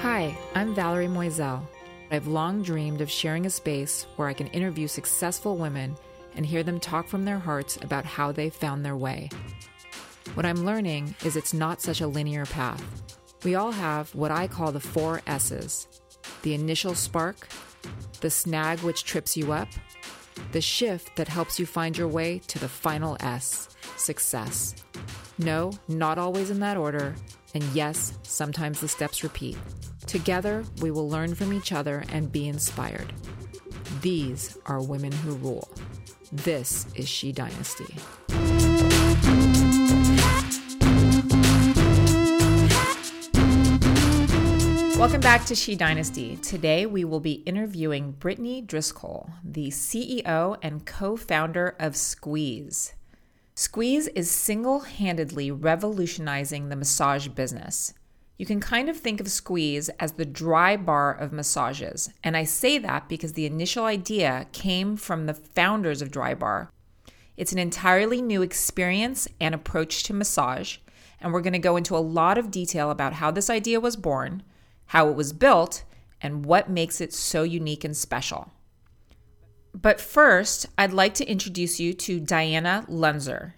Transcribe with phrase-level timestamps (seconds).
[0.00, 1.66] Hi, I'm Valerie Moiselle.
[2.10, 5.96] I've long dreamed of sharing a space where I can interview successful women
[6.36, 9.30] and hear them talk from their hearts about how they found their way.
[10.34, 12.84] What I'm learning is it's not such a linear path.
[13.42, 15.88] We all have what I call the four S's
[16.42, 17.48] the initial spark,
[18.20, 19.68] the snag which trips you up,
[20.52, 24.74] the shift that helps you find your way to the final S success.
[25.38, 27.14] No, not always in that order,
[27.56, 29.56] and yes, sometimes the steps repeat.
[30.06, 33.14] Together, we will learn from each other and be inspired.
[34.02, 35.66] These are women who rule.
[36.30, 37.96] This is She Dynasty.
[44.98, 46.36] Welcome back to She Dynasty.
[46.36, 52.92] Today we will be interviewing Brittany Driscoll, the CEO and co founder of Squeeze.
[53.58, 57.94] Squeeze is single handedly revolutionizing the massage business.
[58.36, 62.10] You can kind of think of Squeeze as the dry bar of massages.
[62.22, 66.68] And I say that because the initial idea came from the founders of Drybar.
[67.38, 70.76] It's an entirely new experience and approach to massage.
[71.18, 73.96] And we're going to go into a lot of detail about how this idea was
[73.96, 74.42] born
[74.86, 75.82] how it was built,
[76.20, 78.52] and what makes it so unique and special.
[79.76, 83.52] But first, I'd like to introduce you to Diana Lunzer.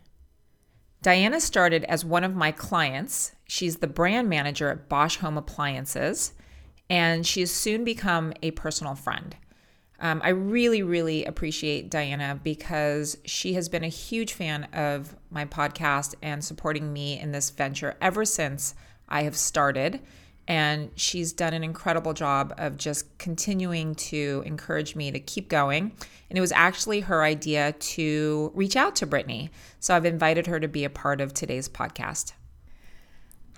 [1.01, 3.37] Diana started as one of my clients.
[3.47, 6.33] She's the brand manager at Bosch Home Appliances,
[6.91, 9.37] and she has soon become a personal friend.
[10.01, 15.45] Um, I really, really appreciate Diana because she has been a huge fan of my
[15.45, 18.75] podcast and supporting me in this venture ever since
[19.09, 20.01] I have started.
[20.49, 25.93] And she's done an incredible job of just continuing to encourage me to keep going.
[26.31, 29.51] And it was actually her idea to reach out to Brittany.
[29.79, 32.33] So I've invited her to be a part of today's podcast.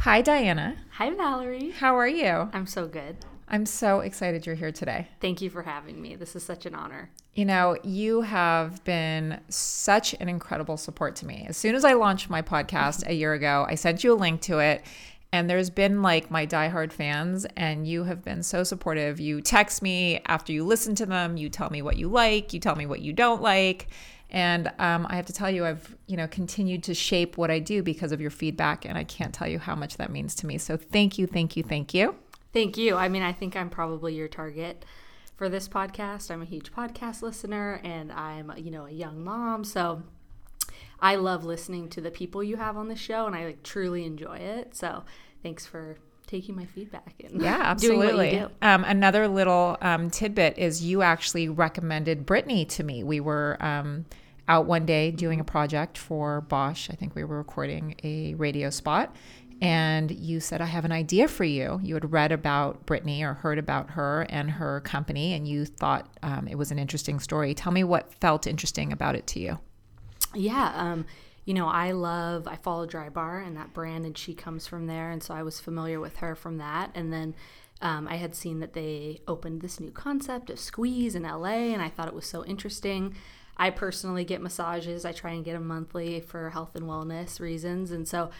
[0.00, 0.78] Hi, Diana.
[0.94, 1.70] Hi, Valerie.
[1.70, 2.50] How are you?
[2.52, 3.18] I'm so good.
[3.46, 5.08] I'm so excited you're here today.
[5.20, 6.16] Thank you for having me.
[6.16, 7.10] This is such an honor.
[7.34, 11.46] You know, you have been such an incredible support to me.
[11.48, 14.40] As soon as I launched my podcast a year ago, I sent you a link
[14.42, 14.82] to it
[15.32, 19.20] and there's been like my diehard fans, and you have been so supportive.
[19.20, 22.60] You text me after you listen to them, you tell me what you like, you
[22.60, 23.88] tell me what you don't like.
[24.30, 27.58] And um, I have to tell you, I've you know continued to shape what I
[27.58, 30.46] do because of your feedback, and I can't tell you how much that means to
[30.46, 30.58] me.
[30.58, 32.16] So thank you, thank you, thank you.
[32.52, 32.96] Thank you.
[32.96, 34.84] I mean, I think I'm probably your target
[35.36, 36.30] for this podcast.
[36.30, 40.02] I'm a huge podcast listener, and I'm you know a young mom, so
[41.02, 44.04] I love listening to the people you have on the show, and I like truly
[44.04, 44.76] enjoy it.
[44.76, 45.04] So
[45.42, 45.96] thanks for
[46.26, 48.40] taking my feedback and yeah, absolutely.
[48.62, 53.02] Um, another little um, tidbit is you actually recommended Brittany to me.
[53.02, 54.06] We were um,
[54.46, 56.88] out one day doing a project for Bosch.
[56.90, 59.14] I think we were recording a radio spot.
[59.62, 61.80] And you said, I have an idea for you.
[61.82, 66.08] You had read about Brittany or heard about her and her company, and you thought
[66.22, 67.52] um, it was an interesting story.
[67.52, 69.58] Tell me what felt interesting about it to you.
[70.34, 70.72] Yeah.
[70.74, 71.06] Um,
[71.44, 74.86] you know, I love, I follow Dry Bar and that brand, and she comes from
[74.86, 75.10] there.
[75.10, 76.90] And so I was familiar with her from that.
[76.94, 77.34] And then
[77.82, 81.80] um, I had seen that they opened this new concept of squeeze in LA, and
[81.82, 83.14] I thought it was so interesting.
[83.56, 85.04] I personally get massages.
[85.04, 87.90] I try and get them monthly for health and wellness reasons.
[87.90, 88.30] And so,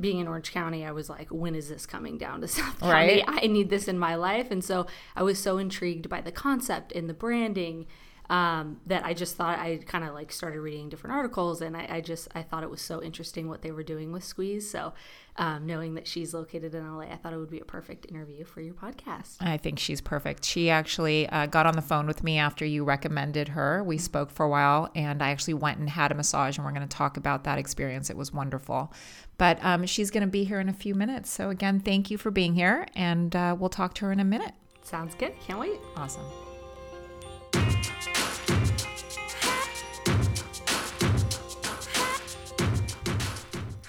[0.00, 2.92] being in Orange County, I was like, when is this coming down to South County?
[2.92, 3.24] Right.
[3.26, 4.50] I need this in my life.
[4.50, 4.86] And so,
[5.16, 7.86] I was so intrigued by the concept and the branding
[8.32, 11.86] um, that I just thought I kind of like started reading different articles and I,
[11.90, 14.70] I, just I thought it was so interesting what they were doing with Squeeze.
[14.70, 14.94] So
[15.36, 18.44] um, knowing that she's located in LA, I thought it would be a perfect interview
[18.44, 19.36] for your podcast.
[19.42, 20.46] I think she's perfect.
[20.46, 23.84] She actually uh, got on the phone with me after you recommended her.
[23.84, 26.72] We spoke for a while and I actually went and had a massage and we're
[26.72, 28.08] going to talk about that experience.
[28.08, 28.94] It was wonderful.
[29.36, 31.28] But um, she's going to be here in a few minutes.
[31.28, 34.24] So again, thank you for being here and uh, we'll talk to her in a
[34.24, 34.52] minute.
[34.82, 35.34] Sounds good.
[35.46, 35.80] Can't wait.
[35.96, 36.24] Awesome.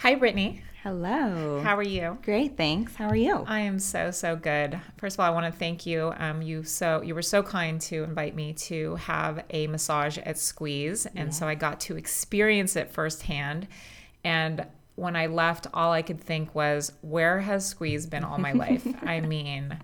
[0.04, 0.62] Hi, Brittany.
[0.82, 1.62] Hello.
[1.64, 2.18] How are you?
[2.24, 2.94] Great, thanks.
[2.94, 3.46] How are you?
[3.48, 4.78] I am so so good.
[4.98, 6.14] First of all, I want to thank you.
[6.18, 10.38] Um, you so you were so kind to invite me to have a massage at
[10.38, 11.30] Squeeze, and yeah.
[11.30, 13.70] so I got to experience it firsthand.
[14.26, 18.52] And when I left, all I could think was, "Where has Squeeze been all my
[18.52, 19.80] life?" I mean.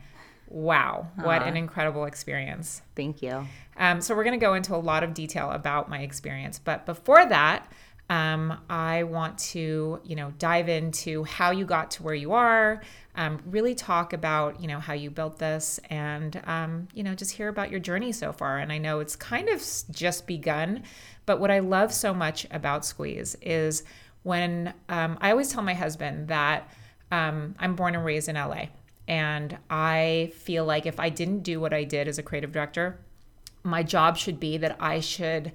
[0.52, 2.82] Wow, what an incredible experience.
[2.96, 3.46] Thank you.
[3.78, 6.58] Um, so, we're going to go into a lot of detail about my experience.
[6.58, 7.72] But before that,
[8.10, 12.82] um, I want to, you know, dive into how you got to where you are,
[13.16, 17.32] um, really talk about, you know, how you built this and, um, you know, just
[17.32, 18.58] hear about your journey so far.
[18.58, 20.84] And I know it's kind of just begun,
[21.28, 23.84] but what I love so much about Squeeze is
[24.24, 26.68] when um, I always tell my husband that
[27.12, 28.66] um, I'm born and raised in LA.
[29.08, 33.00] And I feel like if I didn't do what I did as a creative director,
[33.64, 35.52] my job should be that I should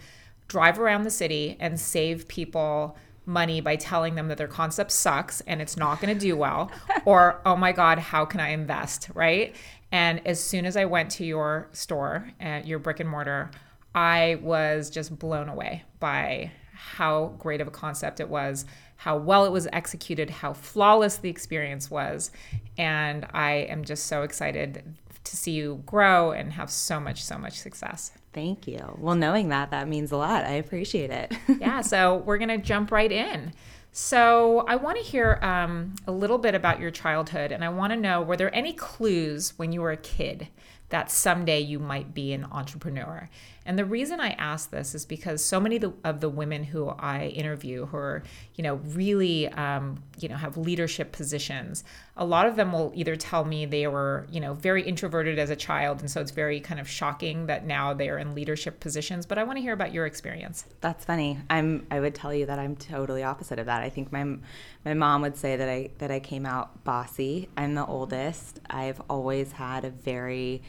[0.48, 2.96] drive around the city and save people
[3.26, 6.70] money by telling them that their concept sucks and it's not going to do well
[7.04, 9.08] or oh my god how can i invest?
[9.14, 9.56] Right?
[9.92, 13.50] And as soon as i went to your store at your brick and mortar
[13.94, 18.64] i was just blown away by how great of a concept it was
[18.96, 22.30] how well it was executed how flawless the experience was
[22.76, 24.82] and i am just so excited
[25.22, 28.96] to see you grow and have so much so much success Thank you.
[28.98, 30.44] Well, knowing that, that means a lot.
[30.44, 31.32] I appreciate it.
[31.60, 33.52] yeah, so we're going to jump right in.
[33.92, 37.92] So, I want to hear um, a little bit about your childhood, and I want
[37.92, 40.48] to know were there any clues when you were a kid
[40.88, 43.30] that someday you might be an entrepreneur?
[43.66, 47.26] And the reason I ask this is because so many of the women who I
[47.28, 48.22] interview who are,
[48.54, 51.82] you know, really, um, you know, have leadership positions,
[52.16, 55.50] a lot of them will either tell me they were, you know, very introverted as
[55.50, 56.00] a child.
[56.00, 59.24] And so it's very kind of shocking that now they are in leadership positions.
[59.26, 60.66] But I want to hear about your experience.
[60.80, 61.38] That's funny.
[61.48, 63.82] I'm, I would tell you that I'm totally opposite of that.
[63.82, 64.36] I think my,
[64.84, 67.48] my mom would say that I, that I came out bossy.
[67.56, 68.60] I'm the oldest.
[68.68, 70.62] I've always had a very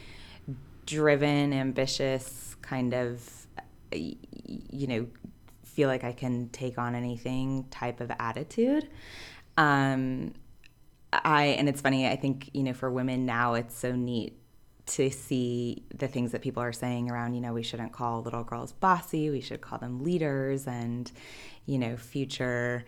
[0.86, 3.48] driven, ambitious, kind of,
[3.92, 5.08] you know,
[5.64, 8.90] feel like I can take on anything type of attitude.
[9.58, 10.34] Um,
[11.12, 12.08] I and it's funny.
[12.08, 14.38] I think you know, for women now, it's so neat
[14.88, 17.34] to see the things that people are saying around.
[17.34, 19.30] You know, we shouldn't call little girls bossy.
[19.30, 21.12] We should call them leaders and
[21.66, 22.86] you know, future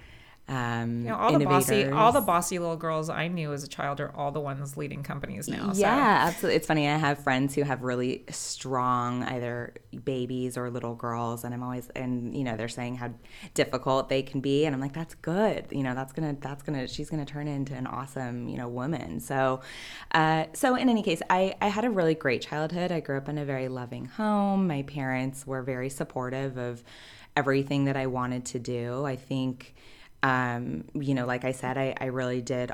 [0.50, 3.68] um, you know, all the bossy, all the bossy little girls I knew as a
[3.68, 5.72] child are all the ones leading companies now.
[5.74, 6.28] Yeah, so.
[6.30, 6.56] absolutely.
[6.56, 6.88] It's funny.
[6.88, 9.74] I have friends who have really strong either
[10.06, 13.14] babies or little girls, and I'm always and you know they're saying how
[13.56, 15.66] difficult they can be, and I'm like, that's good.
[15.70, 19.20] You know, that's gonna that's gonna she's gonna turn into an awesome you know woman.
[19.20, 19.60] So,
[20.14, 22.94] uh, so in any case, I I had a really great childhood.
[22.94, 24.68] I grew up in a very loving home.
[24.68, 26.86] My parents were very supportive of
[27.36, 29.06] everything that I wanted to do.
[29.06, 29.76] I think
[30.28, 32.72] um, you know, like I said, I, I really did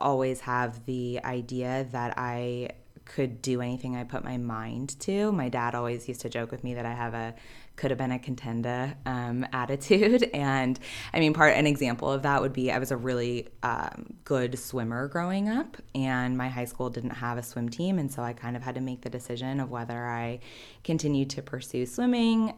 [0.00, 2.70] always have the idea that I
[3.04, 5.30] could do anything I put my mind to.
[5.30, 7.34] My dad always used to joke with me that I have a
[7.76, 10.28] could have been a contender um, attitude.
[10.34, 10.78] And
[11.14, 14.58] I mean, part an example of that would be I was a really um, good
[14.58, 18.32] swimmer growing up, and my high school didn't have a swim team, and so I
[18.32, 20.40] kind of had to make the decision of whether I
[20.82, 22.52] continued to pursue swimming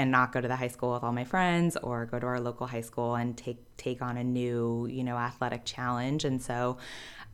[0.00, 2.40] and not go to the high school with all my friends or go to our
[2.40, 6.24] local high school and take take on a new you know athletic challenge.
[6.24, 6.78] And so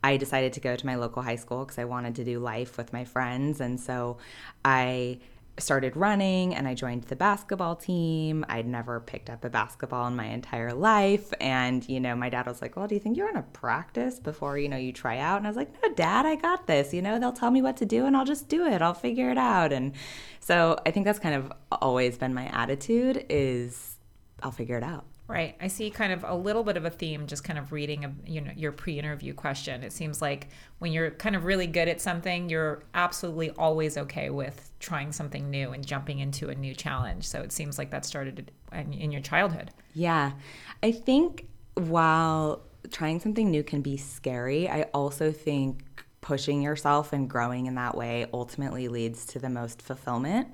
[0.03, 2.77] I decided to go to my local high school because I wanted to do life
[2.77, 3.61] with my friends.
[3.61, 4.17] And so
[4.65, 5.19] I
[5.59, 8.45] started running and I joined the basketball team.
[8.47, 11.33] I'd never picked up a basketball in my entire life.
[11.39, 14.19] And, you know, my dad was like, Well, do you think you're going to practice
[14.19, 15.37] before, you know, you try out?
[15.37, 16.93] And I was like, No, dad, I got this.
[16.93, 18.81] You know, they'll tell me what to do and I'll just do it.
[18.81, 19.73] I'll figure it out.
[19.73, 19.93] And
[20.39, 23.97] so I think that's kind of always been my attitude is
[24.43, 25.05] I'll figure it out.
[25.27, 25.57] Right.
[25.59, 28.13] I see kind of a little bit of a theme just kind of reading a,
[28.25, 29.83] you know your pre-interview question.
[29.83, 30.47] It seems like
[30.79, 35.49] when you're kind of really good at something, you're absolutely always okay with trying something
[35.49, 37.27] new and jumping into a new challenge.
[37.27, 39.71] So it seems like that started in your childhood.
[39.93, 40.33] Yeah.
[40.83, 45.81] I think while trying something new can be scary, I also think
[46.21, 50.47] pushing yourself and growing in that way ultimately leads to the most fulfillment.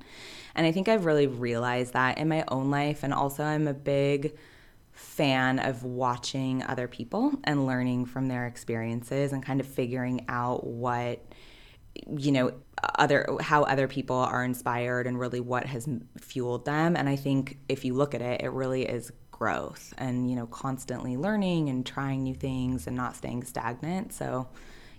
[0.55, 3.74] And I think I've really realized that in my own life and also I'm a
[3.74, 4.36] big
[4.91, 10.65] fan of watching other people and learning from their experiences and kind of figuring out
[10.65, 11.19] what
[12.17, 12.53] you know
[12.95, 16.95] other how other people are inspired and really what has fueled them.
[16.95, 20.47] And i think if you look at it it really is growth and you know
[20.47, 24.13] constantly learning and trying new things and not staying stagnant.
[24.13, 24.47] So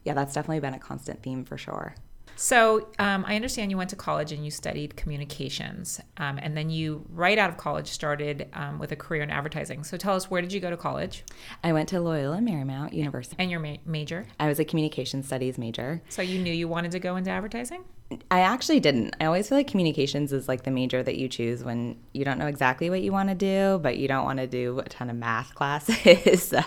[0.04, 1.94] yeah that's definitely been a constant theme for sure
[2.36, 6.70] so um, I understand you went to college and you studied communications, um, and then
[6.70, 9.84] you, right out of college, started um, with a career in advertising.
[9.84, 11.24] So tell us, where did you go to college?
[11.62, 13.36] I went to Loyola Marymount University.
[13.38, 14.26] And your ma- major?
[14.40, 16.02] I was a communication studies major.
[16.08, 17.84] So you knew you wanted to go into advertising?
[18.30, 19.16] I actually didn't.
[19.20, 22.38] I always feel like communications is like the major that you choose when you don't
[22.38, 25.10] know exactly what you want to do, but you don't want to do a ton
[25.10, 26.42] of math classes.
[26.48, 26.62] so,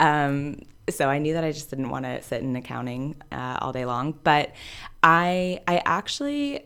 [0.00, 3.72] um, so I knew that I just didn't want to sit in accounting uh, all
[3.72, 4.18] day long.
[4.22, 4.52] But
[5.02, 6.64] I I actually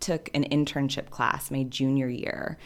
[0.00, 2.58] took an internship class my junior year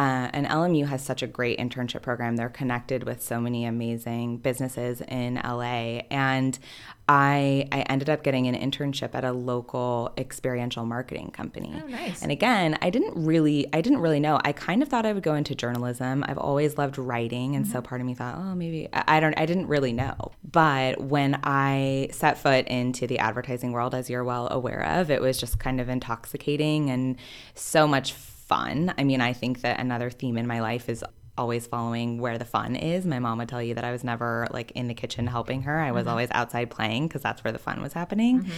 [0.00, 2.36] Uh, and LMU has such a great internship program.
[2.36, 6.04] They're connected with so many amazing businesses in LA.
[6.10, 6.58] And
[7.06, 11.78] I, I ended up getting an internship at a local experiential marketing company.
[11.84, 12.22] Oh, nice.
[12.22, 14.40] And again, I didn't really I didn't really know.
[14.42, 16.24] I kind of thought I would go into journalism.
[16.26, 19.36] I've always loved writing, and so part of me thought, oh, maybe I, I don't.
[19.36, 20.32] I didn't really know.
[20.50, 25.20] But when I set foot into the advertising world, as you're well aware of, it
[25.20, 27.16] was just kind of intoxicating and
[27.54, 28.29] so much fun.
[28.52, 31.04] I mean, I think that another theme in my life is
[31.38, 33.06] always following where the fun is.
[33.06, 35.78] My mom would tell you that I was never like in the kitchen helping her.
[35.78, 36.10] I was mm-hmm.
[36.10, 38.42] always outside playing because that's where the fun was happening.
[38.42, 38.50] Mm-hmm.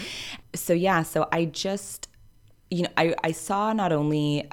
[0.54, 2.08] So yeah, so I just
[2.72, 4.50] you know, I, I saw not only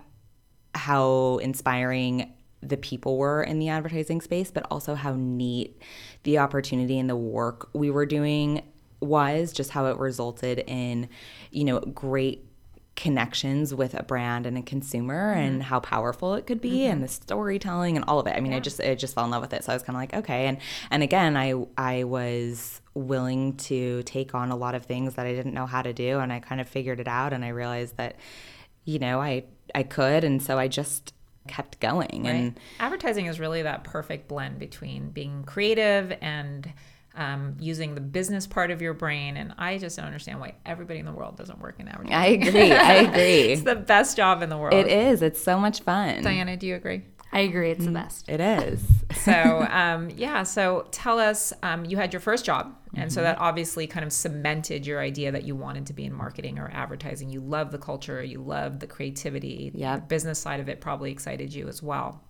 [0.76, 5.82] how inspiring the people were in the advertising space, but also how neat
[6.24, 8.62] the opportunity and the work we were doing
[9.00, 11.08] was, just how it resulted in,
[11.52, 12.49] you know, great
[12.96, 15.42] connections with a brand and a consumer mm-hmm.
[15.42, 16.92] and how powerful it could be mm-hmm.
[16.92, 18.36] and the storytelling and all of it.
[18.36, 19.64] I mean, I just I just fell in love with it.
[19.64, 20.48] So I was kind of like, okay.
[20.48, 20.58] And
[20.92, 25.34] and again, I I was willing to take on a lot of things that I
[25.34, 27.96] didn't know how to do and I kind of figured it out and I realized
[27.98, 28.18] that
[28.84, 31.14] you know, I I could and so I just
[31.48, 32.36] kept going Right.
[32.36, 36.72] and Advertising is really that perfect blend between being creative and
[37.16, 39.38] um, using the business part of your brain.
[39.38, 42.14] And I just don't understand why everybody in the world doesn't work in advertising.
[42.14, 42.72] I agree.
[42.72, 43.52] I agree.
[43.54, 44.74] it's the best job in the world.
[44.74, 45.22] It is.
[45.22, 46.22] It's so much fun.
[46.24, 47.04] Diana, do you agree?
[47.32, 47.70] I agree.
[47.72, 48.28] It's the best.
[48.30, 48.82] It is.
[49.24, 50.44] So, um, yeah.
[50.44, 53.10] So, tell us, um, you had your first job, and Mm-hmm.
[53.10, 56.58] so that obviously kind of cemented your idea that you wanted to be in marketing
[56.60, 57.30] or advertising.
[57.30, 59.72] You love the culture, you love the creativity.
[59.74, 60.02] Yep.
[60.02, 62.24] The business side of it probably excited you as well.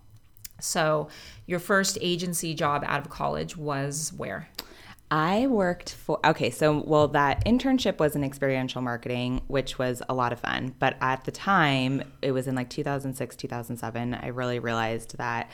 [0.60, 1.08] So,
[1.46, 4.48] your first agency job out of college was where?
[5.10, 10.14] I worked for, okay, so, well, that internship was in experiential marketing, which was a
[10.14, 10.74] lot of fun.
[10.78, 15.50] But at the time, it was in like 2006, 2007, I really realized that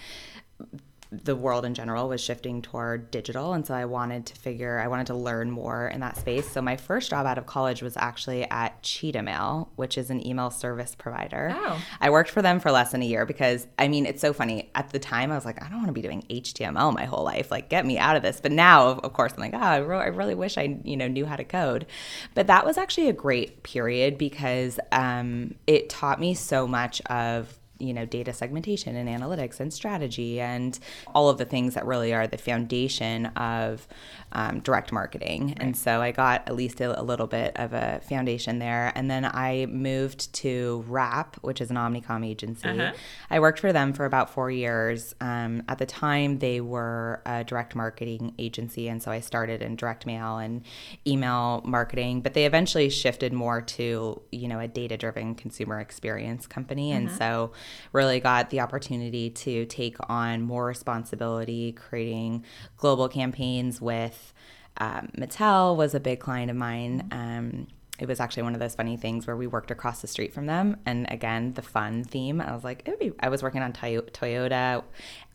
[1.11, 3.53] the world in general was shifting toward digital.
[3.53, 6.51] And so i wanted to figure i wanted to learn more in that space.
[6.51, 10.51] So my first job out of college was actually at CheetahMail which is an email
[10.51, 11.55] service provider.
[11.55, 11.81] Oh.
[12.01, 14.71] i worked for them for less than a year because i mean it's so funny.
[14.75, 17.25] At the time i was like i don't want to be doing html my whole
[17.25, 17.51] life.
[17.51, 18.41] Like get me out of this.
[18.41, 21.09] But now of course i'm like oh i, re- I really wish i you know
[21.09, 21.87] knew how to code.
[22.35, 27.59] But that was actually a great period because um, it taught me so much of
[27.79, 30.79] you know data segmentation and analytics and strategy and
[31.15, 33.87] all of the things that really are the foundation of
[34.33, 35.55] um, direct marketing.
[35.59, 38.93] And so i got at least a, a little bit of a foundation there.
[38.95, 42.69] And then i moved to Rapp which is an omnicom agency.
[42.69, 42.93] Uh-huh.
[43.31, 45.15] i worked for them for about four years.
[45.21, 48.89] Um, at the time they were a direct marketing agency.
[48.89, 50.63] And so i started in direct mail and
[51.07, 52.21] email marketing.
[52.21, 56.93] But they eventually shifted more to you know a data driven consumer experience company.
[56.93, 57.53] And so
[57.93, 62.45] really got the opportunity to take on more responsibility creating
[62.77, 64.33] global campaigns with
[64.79, 67.09] um, mattel was a big client of mine.
[67.11, 67.67] Um,
[67.99, 70.45] it was actually one of those funny things where we worked across the street from
[70.47, 70.77] them.
[70.85, 73.73] And again the fun theme i was like it would be i was working on
[73.73, 74.83] Toyo- toyota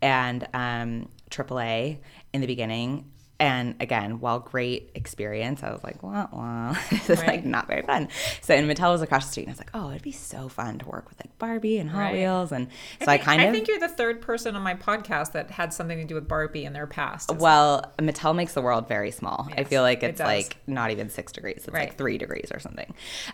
[0.02, 1.98] and um, aaa
[2.34, 6.77] in the beginning and again, while great experience, I was like, wah, wah.
[6.91, 7.27] this is Right.
[7.27, 8.07] like not very fun.
[8.41, 10.48] So, and Mattel was across the street, and I was like, oh, it'd be so
[10.48, 12.13] fun to work with like Barbie and Hot Right.
[12.13, 12.51] Wheels.
[12.51, 12.67] And
[13.03, 15.31] so I, think, kind I of, I think you're the third person on my podcast
[15.31, 17.36] that had something to do with Barbie in their past.
[17.36, 19.50] well, Mattel makes the world very small.
[19.57, 20.27] I feel like it's does.
[20.27, 21.57] like not even six degrees.
[21.65, 21.89] It's Right.
[21.89, 22.93] like three degrees or something.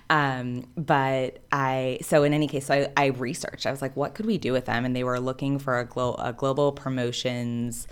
[0.09, 3.65] Um, but I, so in any case, so I, I researched.
[3.65, 4.85] I was like, what could we do with them?
[4.85, 7.87] And they were looking for a, glo- a global promotions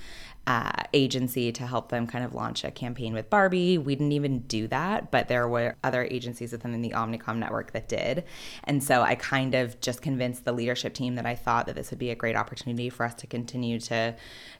[0.48, 3.80] uh, agency to help them kind of launch a campaign with Barbie.
[3.80, 7.88] We didn't even do that, but there were other agencies within the Omnicom network that
[7.90, 8.24] did.
[8.64, 11.90] And so I kind of just convinced the leadership team that I thought that this
[11.90, 14.16] would be a great opportunity for us to continue to,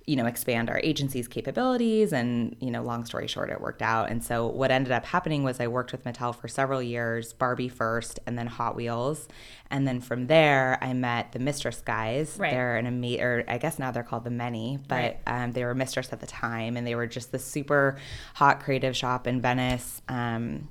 [0.08, 2.12] you know, expand our agency's capabilities.
[2.14, 4.10] And, you know, long story short, it worked out.
[4.10, 7.70] And so what ended up happening was I worked with Mattel for several years, Barbie
[7.70, 9.28] first, and then Hot Wheels.
[9.70, 12.38] And then from there, I met the Mistress guys.
[12.40, 12.52] Right.
[12.52, 15.20] They're an ama- or I guess now they're called the Many, but Right.
[15.28, 17.98] um, they were Mistress at the time, and they were just the super
[18.36, 20.02] hot creative shop in Venice.
[20.08, 20.70] Um,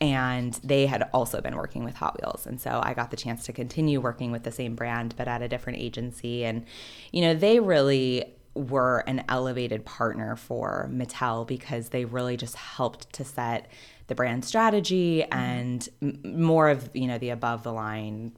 [0.00, 3.44] and they had also been working with Hot Wheels, and so I got the chance
[3.46, 6.44] to continue working with the same brand, but at a different agency.
[6.44, 6.66] And
[7.12, 8.24] you know, they really
[8.54, 13.70] were an elevated partner for Mattel because they really just helped to set
[14.08, 18.32] the brand strategy and m- more of you know the above the line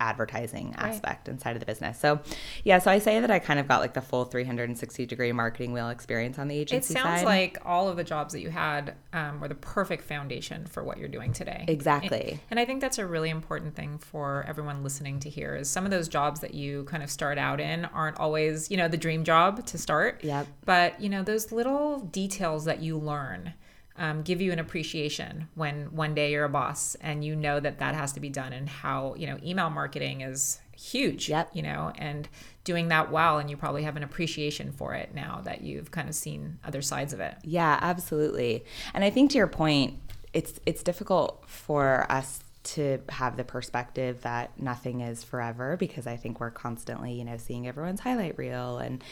[0.00, 1.98] advertising aspect inside of the business.
[1.98, 2.20] So
[2.64, 5.72] yeah, so I say that I kind of got like the full 360 degree marketing
[5.72, 6.94] wheel experience on the agency.
[6.94, 7.26] It sounds side.
[7.26, 10.98] like all of the jobs that you had um, were the perfect foundation for what
[10.98, 11.64] you're doing today.
[11.68, 12.40] Exactly.
[12.50, 15.84] And I think that's a really important thing for everyone listening to hear is some
[15.84, 18.96] of those jobs that you kind of start out in aren't always, you know, the
[18.96, 20.22] dream job to start.
[20.24, 20.46] Yep.
[20.64, 23.54] But, you know, those little details that you learn
[24.02, 27.78] um, give you an appreciation when one day you're a boss and you know that
[27.78, 31.50] that has to be done and how, you know, email marketing is huge, Yep.
[31.54, 32.28] you know, and
[32.64, 33.38] doing that well.
[33.38, 36.82] And you probably have an appreciation for it now that you've kind of seen other
[36.82, 37.36] sides of it.
[37.44, 38.64] Yeah, absolutely.
[38.92, 39.94] And I think to your point,
[40.32, 46.16] it's it's difficult for us to have the perspective that nothing is forever because I
[46.16, 49.02] think we're constantly, you know, seeing everyone's highlight reel and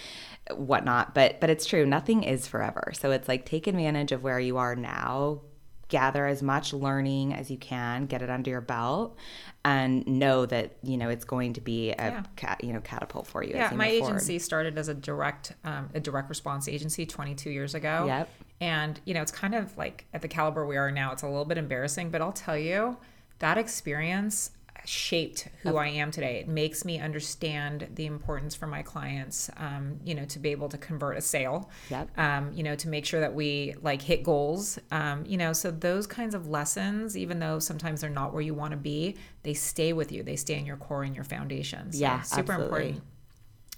[0.55, 1.15] whatnot.
[1.15, 2.93] But but it's true, nothing is forever.
[2.95, 5.41] So it's like take advantage of where you are now,
[5.89, 9.17] gather as much learning as you can, get it under your belt,
[9.65, 12.23] and know that you know it's going to be a Yeah.
[12.37, 13.55] cat, you know catapult for you.
[13.55, 14.15] Yeah, you my move forward.
[14.15, 18.05] agency started as a direct um, a direct response agency 22 years ago.
[18.07, 18.29] Yep.
[18.61, 21.27] And you know, it's kind of like at the caliber we are now, it's a
[21.27, 22.97] little bit embarrassing, but I'll tell you,
[23.41, 24.53] that experience
[24.87, 26.41] shaped who I am today.
[26.41, 30.69] It makes me understand the importance for my clients, um, you know, to be able
[30.71, 31.71] to convert a sale.
[31.91, 32.19] Yep.
[32.19, 34.79] Um, you know, to make sure that we like hit goals.
[34.91, 38.55] Um, you know, so those kinds of lessons, even though sometimes they're not where you
[38.55, 40.23] want to be, they stay with you.
[40.23, 41.97] They stay in your core and your foundations.
[41.97, 42.65] So Yeah, super absolutely.
[42.65, 43.05] important.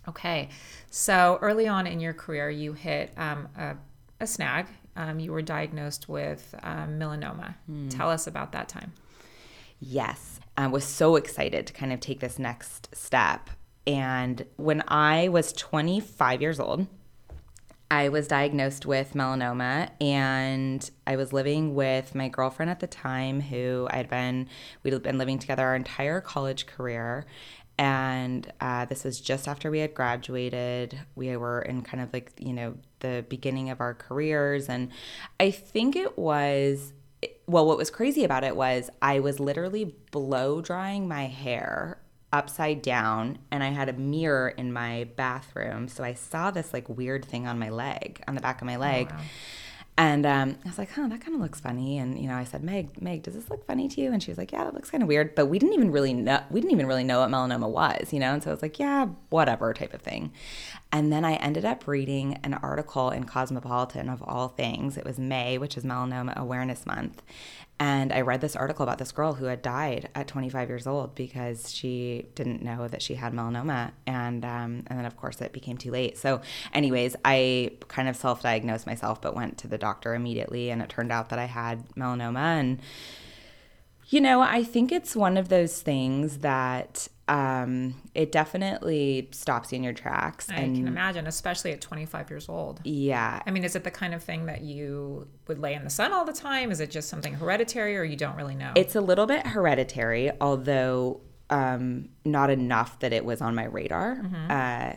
[0.08, 0.48] Okay,
[0.90, 3.76] so early on in your career, you hit um, a,
[4.20, 4.66] a snag.
[4.96, 7.54] Um, you were diagnosed with um, melanoma.
[7.66, 7.88] Hmm.
[7.88, 8.92] Tell us about that time.
[9.84, 13.50] Yes, I was so excited to kind of take this next step.
[13.84, 16.86] And when I was 25 years old,
[17.90, 23.40] I was diagnosed with melanoma and I was living with my girlfriend at the time
[23.40, 24.48] who I'd been,
[24.84, 27.26] we'd been living together our entire college career.
[27.76, 30.96] And uh, this was just after we had graduated.
[31.16, 34.68] We were in kind of like, you know, the beginning of our careers.
[34.68, 34.92] And
[35.40, 36.92] I think it was,
[37.52, 41.98] well, what was crazy about it was I was literally blow drying my hair
[42.32, 45.88] upside down and I had a mirror in my bathroom.
[45.88, 48.76] So I saw this like weird thing on my leg, on the back of my
[48.76, 49.08] leg.
[49.12, 49.20] Oh,
[49.98, 51.98] And um, I was like, huh, that kind of looks funny.
[51.98, 54.10] And, you know, I said, Meg, Meg, does this look funny to you?
[54.10, 55.34] And she was like, yeah, that looks kind of weird.
[55.34, 58.18] But we didn't even really know, we didn't even really know what melanoma was, you
[58.18, 58.32] know?
[58.32, 60.32] And so I was like, yeah, whatever type of thing.
[60.92, 64.96] And then I ended up reading an article in Cosmopolitan of all things.
[64.96, 67.22] It was May, which is Melanoma Awareness Month.
[67.82, 71.16] And I read this article about this girl who had died at 25 years old
[71.16, 75.52] because she didn't know that she had melanoma, and um, and then of course it
[75.52, 76.16] became too late.
[76.16, 80.90] So, anyways, I kind of self-diagnosed myself, but went to the doctor immediately, and it
[80.90, 82.60] turned out that I had melanoma.
[82.60, 82.80] And
[84.10, 89.76] you know, I think it's one of those things that um, it definitely stops you
[89.76, 90.50] in your tracks.
[90.50, 92.80] I and can imagine, especially at 25 years old.
[92.84, 95.90] yeah, I mean, is it the kind of thing that you would lay in the
[95.90, 96.70] sun all the time?
[96.70, 98.72] Is it just something hereditary or you don't really know?
[98.74, 104.20] It's a little bit hereditary, although um, not enough that it was on my radar.
[104.50, 104.94] Uh,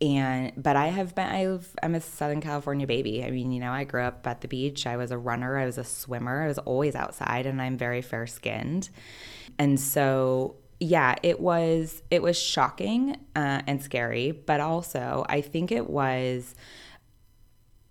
[0.00, 3.22] and but I have been I've I'm a Southern California baby.
[3.22, 4.86] I mean, you know, I grew up at the beach.
[4.86, 5.58] I was a runner.
[5.58, 6.42] I was a swimmer.
[6.42, 8.88] I was always outside, and I'm very fair skinned.
[9.58, 15.70] And so, yeah, it was it was shocking uh, and scary, but also I think
[15.70, 16.54] it was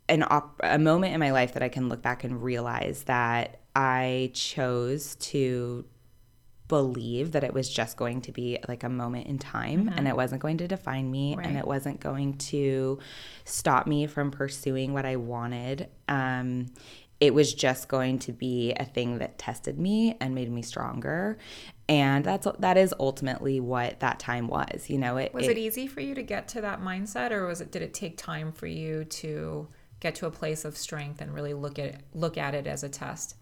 [0.10, 3.62] an op- a moment in my life that I can look back and realize that
[3.76, 5.86] I chose to
[6.68, 10.16] believe that it was just going to be like a moment in time and it
[10.16, 13.00] wasn't going to define me and it wasn't going to
[13.44, 15.90] stop me from pursuing what I wanted.
[16.08, 16.68] Um,
[17.20, 21.38] it was just going to be a thing that tested me and made me stronger.
[21.88, 24.90] And that's that is ultimately what that time was.
[24.90, 27.62] You know, it was it easy for you to get to that mindset or was
[27.62, 29.68] it did it take time for you to
[30.00, 32.84] get to a place of strength and really look at it, look at it as
[32.84, 33.36] a test?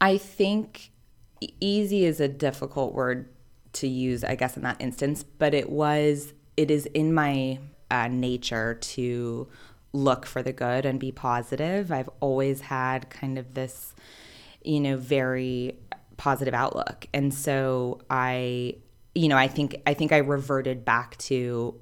[0.00, 0.90] I think
[1.60, 3.28] easy is a difficult word
[3.74, 7.58] to use, I guess, in that instance, but it was, it is in my
[7.90, 9.48] uh, nature to
[9.92, 11.92] look for the good and be positive.
[11.92, 13.94] I've always had kind of this,
[14.62, 15.78] you know, very
[16.16, 17.06] positive outlook.
[17.12, 18.76] And so I,
[19.14, 21.78] you know, I think, I think I reverted back to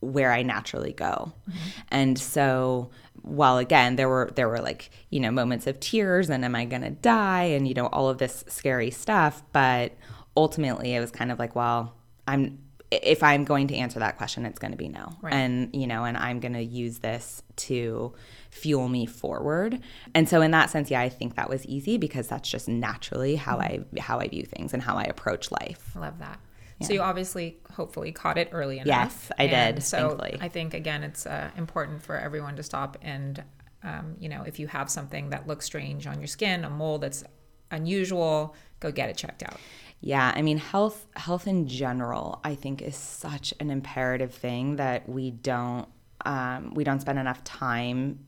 [0.00, 1.32] where I naturally go.
[1.48, 1.58] Mm-hmm.
[1.88, 2.90] And so
[3.22, 6.64] while again there were there were like, you know, moments of tears and am I
[6.64, 9.92] going to die and you know all of this scary stuff, but
[10.36, 11.96] ultimately it was kind of like, well,
[12.28, 12.58] I'm
[13.02, 15.12] if I'm going to answer that question, it's going to be no.
[15.22, 15.32] Right.
[15.32, 18.14] And, you know, and I'm going to use this to
[18.50, 19.80] fuel me forward.
[20.14, 23.36] And so in that sense, yeah, I think that was easy because that's just naturally
[23.36, 25.92] how I how I view things and how I approach life.
[25.96, 26.40] I love that.
[26.82, 28.86] So you obviously, hopefully, caught it early enough.
[28.86, 30.38] Yes, I And did, So thankfully.
[30.42, 33.42] I think again, it's uh, important for everyone to stop and,
[33.82, 36.98] um, you know, if you have something that looks strange on your skin, a mole
[36.98, 37.24] that's
[37.70, 39.58] unusual, go get it checked out.
[40.00, 45.08] Yeah, I mean health health in general I think is such an imperative thing that
[45.08, 45.88] we don't
[46.24, 48.20] um, we don't spend enough time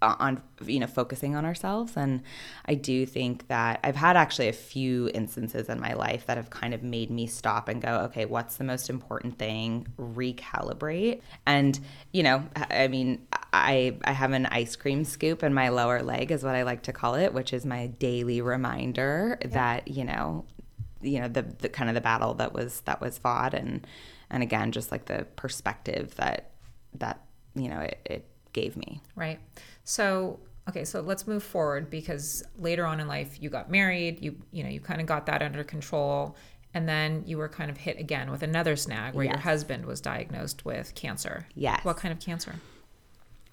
[0.00, 1.96] on you know focusing on ourselves.
[1.96, 2.22] And
[2.66, 6.50] I do think that I've had actually a few instances in my life that have
[6.50, 9.88] kind of made me stop and go okay what's the most important thing?
[9.98, 11.22] Recalibrate.
[11.46, 11.78] And
[12.12, 16.30] you know I mean I I have an ice cream scoop in my lower leg
[16.30, 20.44] is what I like to call it which is my daily reminder that you know
[21.00, 23.86] you know the, the kind of the battle that was that was fought and
[24.30, 26.50] and again just like the perspective that
[26.94, 29.40] that you know it, it gave me Right.
[29.84, 34.36] So, okay, so let's move forward because later on in life you got married, you
[34.52, 36.36] you know, you kind of got that under control
[36.74, 40.00] and then you were kind of hit again with another snag where your husband was
[40.00, 41.46] diagnosed with cancer.
[41.54, 41.84] Yes.
[41.84, 42.56] What kind of cancer?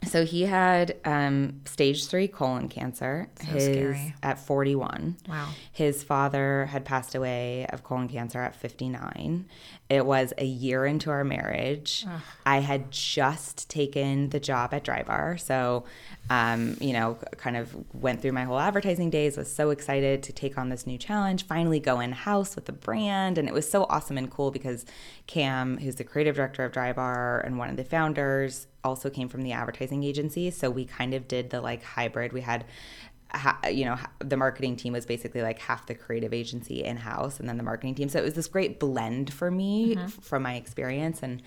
[0.04, 4.14] So he had um, stage three colon cancer So his scary.
[4.22, 5.50] at 41 Wow.
[5.72, 9.46] his father had passed away of colon cancer at 59
[9.88, 12.06] it was a year into our marriage.
[12.46, 15.40] I had just taken the job at Drybar.
[15.40, 15.84] so
[16.32, 20.34] um, you know kind of went through my whole advertising days was so excited to
[20.34, 23.38] take on this new challenge finally go in house with the brand.
[23.38, 24.86] And it was so awesome and cool because
[25.28, 29.44] cam who's the creative director of Drybar and one of the founders also came from
[29.44, 30.50] the advertising agency.
[30.50, 32.34] So we kind of did the like hybrid.
[32.34, 32.66] We had
[33.36, 37.40] ha- you know the marketing team was basically like half the creative agency in house
[37.40, 38.10] and then the marketing team.
[38.10, 40.06] So it was this great blend for me mm-hmm.
[40.06, 41.22] f- from my experience.
[41.22, 41.42] And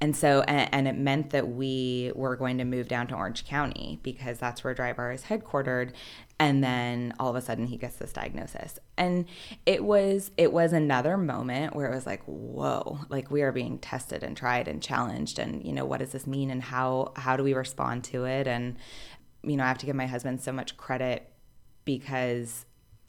[0.00, 3.44] and so and, and it meant that we were going to move down to orange
[3.44, 5.92] county because that's where dry bar is headquartered.
[6.38, 8.78] And then all of a sudden he gets this diagnosis.
[8.96, 9.26] And
[9.66, 13.78] it was it was another moment where it was like whoa like we are being
[13.78, 15.38] tested and tried and challenged.
[15.38, 16.50] And you know what does this mean?
[16.50, 18.46] And how how do we respond to it?
[18.46, 18.76] And
[19.42, 21.30] you know, I have to give my husband so much credit
[21.84, 22.66] because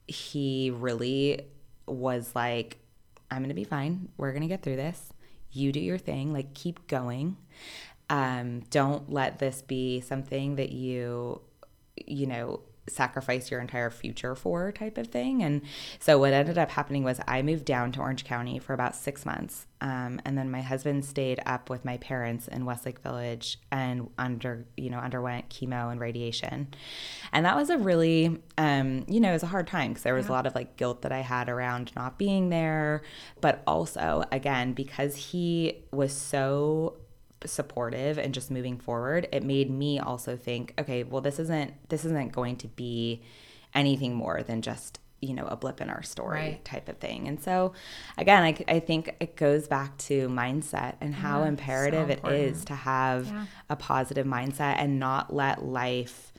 [0.08, 1.42] he really
[1.88, 2.78] was like,
[3.30, 4.10] I'm going to be fine.
[4.18, 5.14] We're going to get through this.
[5.52, 6.34] You do your thing.
[6.34, 7.38] Like, keep going.
[8.10, 11.42] Um, don't let this be something that you,
[11.96, 12.62] you know,
[12.92, 15.44] sacrifice your entire future for type of thing.
[15.44, 15.62] And
[16.00, 19.26] so what ended up happening was I moved down to Orange County for about six
[19.26, 19.68] months.
[19.82, 24.66] Um, and then my husband stayed up with my parents in Westlake Village and under,
[24.78, 26.68] you know, underwent chemo and radiation.
[27.34, 30.14] And that was a really, um, you know, it was a hard time because there
[30.14, 33.02] was a lot of like guilt that I had around not being there.
[33.42, 36.98] But also, again, because he was so
[37.46, 42.06] supportive and just moving forward it made me also think okay well this isn't this
[42.06, 43.22] isn't going to be
[43.74, 46.66] anything more than just you know a blip in our story Right.
[46.66, 47.74] type of thing and so
[48.18, 52.26] again I, I think it goes back to mindset and how Yeah, so imperative it
[52.28, 53.46] is to have Yeah.
[53.70, 56.31] a positive mindset and not let life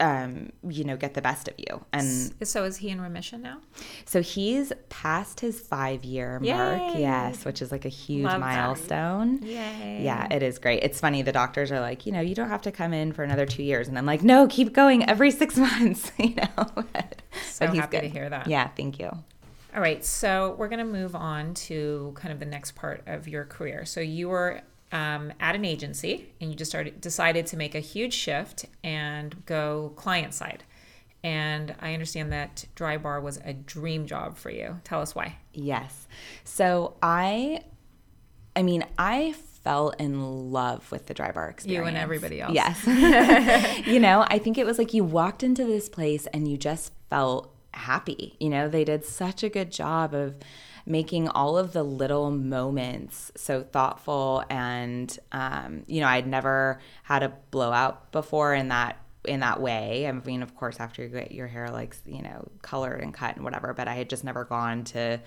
[0.00, 3.58] um you know get the best of you and So is he in remission now?
[4.04, 9.42] so he's past his five year mark yes which is like a huge Love milestone
[9.42, 10.00] Yay.
[10.02, 10.82] yeah, it is great.
[10.82, 11.22] It's funny.
[11.22, 13.62] The doctors are like, you know, you don't have to come in for another two
[13.62, 16.12] years, and I'm like, no, keep going every six months.
[16.18, 16.46] You know.
[16.92, 17.22] but
[17.70, 18.46] he's happy to hear that.
[18.46, 19.06] Yeah, thank you.
[19.74, 23.28] All right, so we're going to move on to kind of the next part of
[23.28, 23.84] your career.
[23.84, 27.80] So you were um, at an agency and you just started decided to make a
[27.80, 30.64] huge shift and go client side.
[31.22, 34.80] And I understand that dry bar was a dream job for you.
[34.84, 35.36] Tell us why.
[35.52, 36.06] Yes.
[36.44, 37.64] So I,
[38.54, 41.82] I mean, I fell in love with the dry bar experience.
[41.82, 42.54] You and everybody else.
[42.54, 42.86] Yes.
[43.86, 46.92] you know, I think it was like you walked into this place and you just
[47.10, 48.36] felt happy.
[48.38, 50.36] You know, they did such a good job of
[50.88, 57.22] making all of the little moments so thoughtful and um, you know i'd never had
[57.22, 61.32] a blowout before in that in that way i mean of course after you get
[61.32, 64.44] your hair like you know colored and cut and whatever but i had just never
[64.44, 65.20] gone to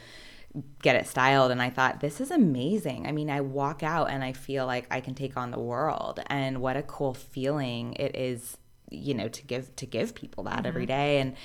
[0.82, 3.08] get it styled and I thought this is amazing.
[3.08, 6.20] I mean, I walk out and I feel like I can take on the world
[6.28, 8.58] and what a cool feeling it is,
[8.90, 11.36] you know, to give to give people that every day and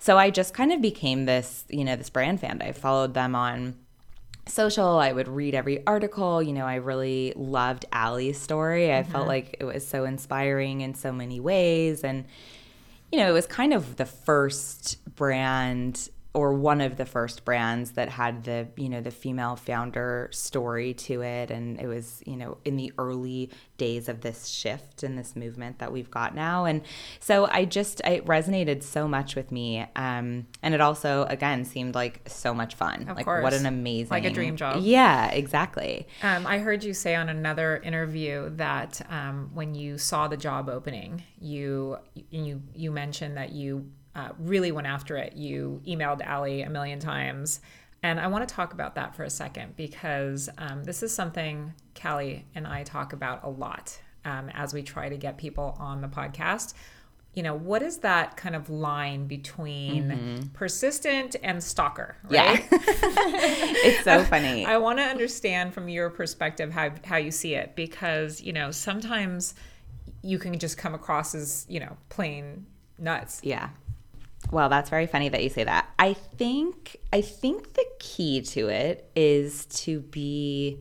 [0.00, 2.62] so I just kind of became this, you know, this brand fan.
[2.62, 3.76] I followed them on
[4.46, 4.98] social.
[4.98, 6.42] I would read every article.
[6.42, 8.92] You know, I really loved Alli's story.
[8.92, 9.28] I felt mm-hmm.
[9.28, 12.24] like it was so inspiring in so many ways and
[13.12, 17.92] you know, it was kind of the first brand or one of the first brands
[17.92, 21.50] that had the you know the female founder story to it.
[21.50, 25.78] And it was you know in the early days of this shift and this movement
[25.80, 26.66] that we've got now.
[26.66, 26.82] And
[27.18, 29.84] so i just it resonated so much with me.
[29.96, 33.08] Um, and it also again seemed like so much fun.
[33.08, 33.42] Of like course.
[33.42, 34.82] what an amazing Like a dream job.
[34.82, 36.06] yeah exactly.
[36.22, 40.68] Um, I heard you say on another interview that um, when you saw the job
[40.68, 41.98] opening, you
[42.30, 45.34] you you mentioned that you uh, really went after it.
[45.34, 47.60] You emailed Alli a million times,
[48.02, 51.72] and I want to talk about that for a second because um, this is something
[52.00, 56.00] Callie and I talk about a lot um, as we try to get people on
[56.00, 56.74] the podcast.
[57.34, 62.16] You know, what is that kind of line between persistent and stalker?
[62.24, 62.32] Right?
[62.32, 67.54] yeah it's so funny I want to understand from your perspective how how you see
[67.54, 69.54] it because you know sometimes
[70.22, 72.66] you can just come across as you know plain
[72.98, 73.40] nuts.
[73.42, 73.70] Yeah.
[74.50, 75.88] Well, that's very funny that you say that.
[75.98, 80.78] I think I think the key to it is to be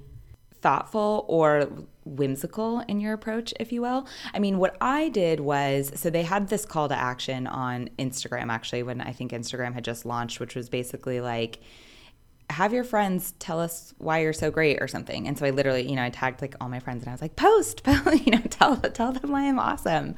[0.62, 1.70] thoughtful or
[2.06, 4.08] whimsical in your approach, if you will.
[4.34, 8.50] I mean, what I did was so they had this call to action on Instagram
[8.50, 11.60] actually when I think Instagram had just launched, which was basically like
[12.50, 15.28] have your friends tell us why you're so great or something.
[15.28, 17.22] And so I literally, you know, I tagged like all my friends and I was
[17.22, 17.82] like, post,
[18.26, 20.16] you know, tell tell them why I'm awesome.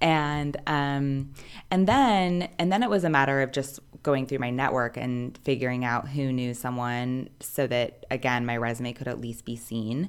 [0.00, 1.32] And um
[1.70, 5.36] and then and then it was a matter of just going through my network and
[5.38, 10.08] figuring out who knew someone so that again my resume could at least be seen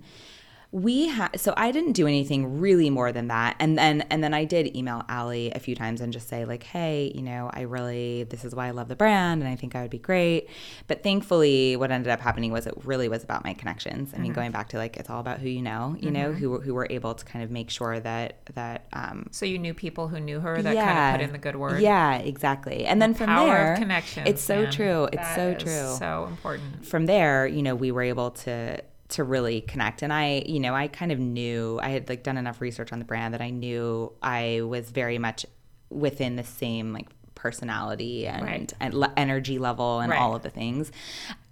[0.84, 4.34] we had so i didn't do anything really more than that and then and then
[4.34, 7.62] i did email Alli a few times and just say like hey you know i
[7.62, 10.50] really this is why i love the brand and i think i would be great
[10.88, 14.34] but thankfully what ended up happening was it really was about my connections i mean
[14.34, 16.88] going back to like it's all about who you know you know who, who were
[16.90, 20.40] able to kind of make sure that that um So you knew people who knew
[20.42, 21.82] her that kind of put in the good word.
[21.82, 24.28] yeah exactly and then from Power there of connections.
[24.30, 24.72] it's so man.
[24.72, 26.86] true it's That so true So important.
[26.86, 30.74] from there, you know, we were able to to really connect and I, you know,
[30.76, 33.50] I kind of knew I had like done enough research on the brand that I
[33.50, 35.46] knew I was very much
[35.90, 38.74] within the same like personality and Right.
[38.80, 40.20] and le- energy level and Right.
[40.20, 40.92] all of the things.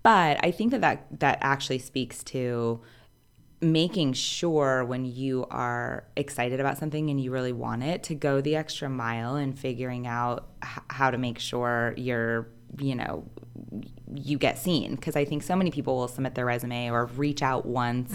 [0.04, 2.82] But I think that that that actually speaks to
[3.62, 8.42] making sure when you are excited about something and you really want it to go
[8.42, 12.48] the extra mile and figuring out h- how to make sure you're
[12.80, 13.24] you know
[14.14, 17.42] you get seen because i think so many people will submit their resume or reach
[17.42, 18.14] out once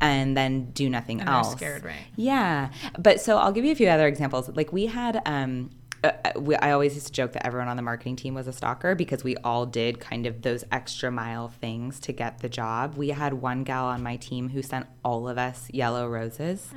[0.00, 1.28] and then do nothing Mm-hmm.
[1.28, 2.06] And else scared, right?
[2.16, 5.70] yeah but so i'll give you a few other examples like we had um
[6.04, 8.52] uh, we, I always used to joke that everyone on the marketing team was a
[8.52, 12.96] stalker because we all did kind of those extra mile things to get the job.
[12.96, 16.68] We had one gal on my team who sent all of us yellow roses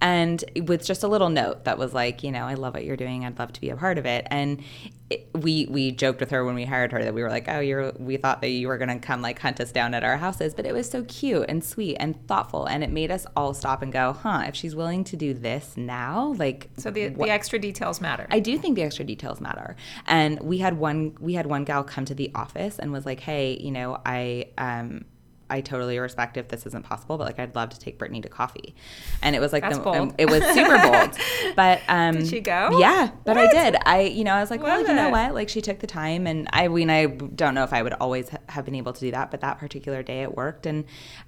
[0.00, 2.96] and with just a little note that was like, you know, I love what you're
[2.96, 3.24] doing.
[3.24, 4.26] I'd love to be a part of it.
[4.30, 4.62] And
[5.12, 7.60] it, we we joked with her when we hired her that we were like, oh,
[7.60, 10.16] you're we thought that you were going to come like hunt us down at our
[10.16, 13.54] houses, but it was so cute and sweet and thoughtful, and it made us all
[13.54, 14.44] stop and go, huh?
[14.46, 18.26] If she's willing to do this now, like, So the, what- the extra details matter.
[18.30, 19.76] I do think the extra details matter.
[20.06, 23.20] And we had one we had one gal come to the office and was like,
[23.20, 25.04] "Hey, you know, I um
[25.52, 28.28] I totally respect if this isn't possible, but like I'd love to take Brittany to
[28.28, 28.74] coffee."
[29.20, 31.18] And it was like the um, it was super bold.
[31.56, 32.78] But um Did she go?
[32.78, 33.76] Yeah, but I did.
[33.84, 35.12] I you know, I was like, "Well, you know it.
[35.12, 35.34] what?
[35.34, 38.30] Like she took the time and I mean I don't know if I would always
[38.30, 40.84] ha- have been able to do that, but that particular day it worked and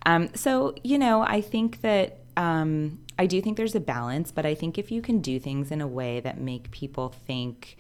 [0.07, 4.45] um so, you know, I think that um, I do think there's a balance, but
[4.45, 7.77] I think if you can do things in a way that make people think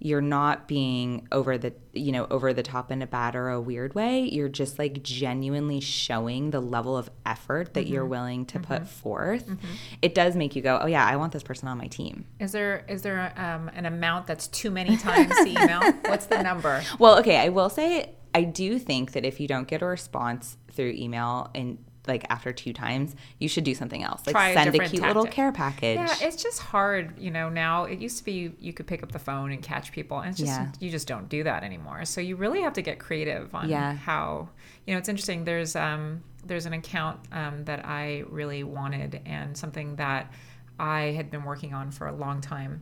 [0.00, 3.60] you're not being over the you know over the top in a bad or a
[3.60, 4.20] weird way.
[4.20, 8.10] You're just like genuinely showing the level of effort that you're mm-hmm.
[8.10, 8.84] willing to put mm-hmm.
[8.84, 9.46] forth.
[9.46, 9.66] Mm-hmm.
[10.02, 12.26] It does make you go oh yeah i want this person on my team.
[12.38, 15.80] Is there is there um, an amount that's too many times the email?
[16.06, 16.82] What's the number?
[16.98, 20.58] Well, okay, I will say I do think that if you don't get a response
[20.72, 21.78] through email and
[22.08, 24.22] like after two times, you should do something else.
[24.26, 25.96] Like Try send a different cute little care package.
[25.98, 27.48] Yeah, it's just hard, you know.
[27.48, 30.18] Now it used to be you, you could pick up the phone and catch people,
[30.20, 30.72] and it's just Yeah.
[30.80, 32.04] you just don't do that anymore.
[32.04, 33.92] So you really have to get creative on Yeah.
[33.94, 34.48] how
[34.86, 34.98] you know.
[34.98, 35.44] It's interesting.
[35.44, 40.32] There's um there's an account um, that I really wanted, and something that
[40.78, 42.80] I had been working on for a long time,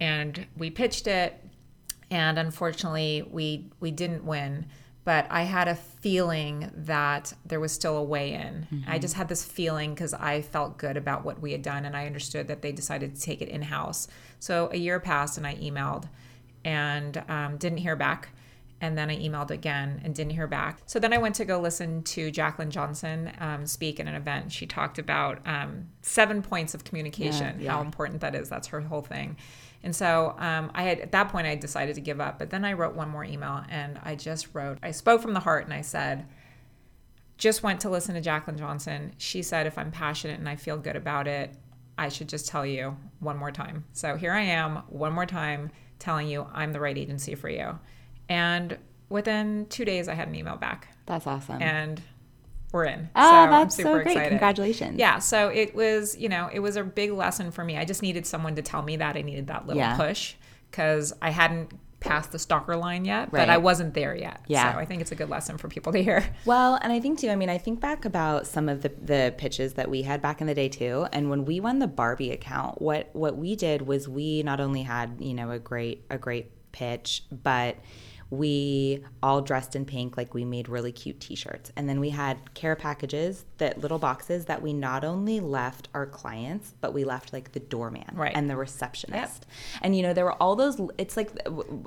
[0.00, 1.42] and we pitched it,
[2.10, 4.66] and unfortunately we we didn't win
[5.06, 9.28] but i had a feeling that there was still a way in i just had
[9.28, 12.60] this feeling because i felt good about what we had done and i understood that
[12.60, 16.04] they decided to take it in-house so a year passed and i emailed
[16.64, 18.28] and um, didn't hear back
[18.80, 20.74] And then I emailed again and didn't hear back.
[20.86, 24.52] So then I went to go listen to Jacqueline Johnson um, speak at an event.
[24.52, 25.70] She talked about um,
[26.02, 27.72] seven points of communication, Yeah, yeah.
[27.72, 28.48] how important that is.
[28.50, 29.36] That's her whole thing.
[29.86, 32.40] And so um, I had at that point I decided to give up.
[32.40, 34.78] But then I wrote one more email and I just wrote.
[34.82, 36.26] I spoke from the heart and I said,
[37.38, 39.12] just went to listen to Jacqueline Johnson.
[39.16, 41.54] She said, if I'm passionate and I feel good about it,
[41.96, 43.84] I should just tell you one more time.
[43.92, 45.70] So here I am, one more time,
[46.00, 47.78] telling you I'm the right agency for you.
[48.28, 48.76] And
[49.08, 51.62] within two days, I had an email back, That's awesome.
[51.62, 52.02] and
[52.72, 53.08] we're in.
[53.16, 54.06] oh, so I'm that's super so great.
[54.08, 54.28] excited.
[54.30, 54.98] Congratulations.
[54.98, 57.76] Yeah, so it was, you know, it was a big lesson for me.
[57.76, 59.96] I just needed someone to tell me that I needed that little Yeah.
[59.96, 60.34] push
[60.70, 64.40] because I hadn't passed the stalker line yet, but I wasn't there yet.
[64.46, 64.72] Yeah.
[64.74, 66.22] So I think it's a good lesson for people to hear.
[66.44, 69.34] Well, and I think too, I mean, I think back about some of the, the
[69.38, 71.06] pitches that we had back in the day too.
[71.12, 74.82] And when we won the Barbie account, what what we did was we not only
[74.82, 77.76] had, you know, a great a great pitch, but
[78.30, 81.70] we all dressed in pink like we made really cute t-shirts.
[81.76, 86.06] And then we had care packages that little boxes that we not only left our
[86.06, 88.32] clients but we left like the doorman Right.
[88.34, 89.46] and the receptionist.
[89.80, 91.30] And you know there were all those it's like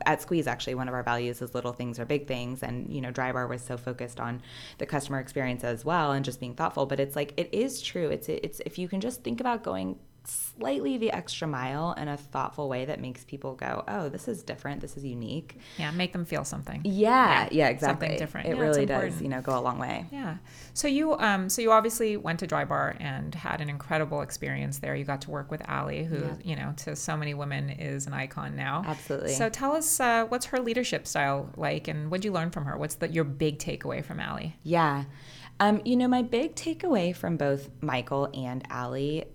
[0.06, 2.64] at squeeze actually one of our values is little things are big things.
[2.64, 4.42] And you know dry bar was so focused on
[4.78, 6.86] the customer experience as well and just being thoughtful.
[6.86, 8.10] But it's like it is true.
[8.10, 12.18] It's it's if you can just think about going slightly the extra mile in a
[12.18, 16.14] thoughtful way that makes people go oh this is different this is unique Yeah, make
[16.14, 16.82] them feel something.
[16.84, 18.48] yeah yeah, Yeah, exactly something different.
[18.48, 20.38] it Yeah, really does you know go a long way Yeah.
[20.74, 24.96] So you um so you obviously went to Drybar and had an incredible experience there.
[24.96, 28.14] You got to work with Alli, who you know to so many women is an
[28.14, 28.84] icon now.
[28.86, 29.34] Absolutely.
[29.34, 32.78] So tell us uh, what's her leadership style like, and what'd you learn from her?
[32.78, 34.56] What's the, your big takeaway from Alli?
[34.64, 35.06] Yeah.
[35.60, 39.26] Um, you know, my big takeaway from both Michael and Alli,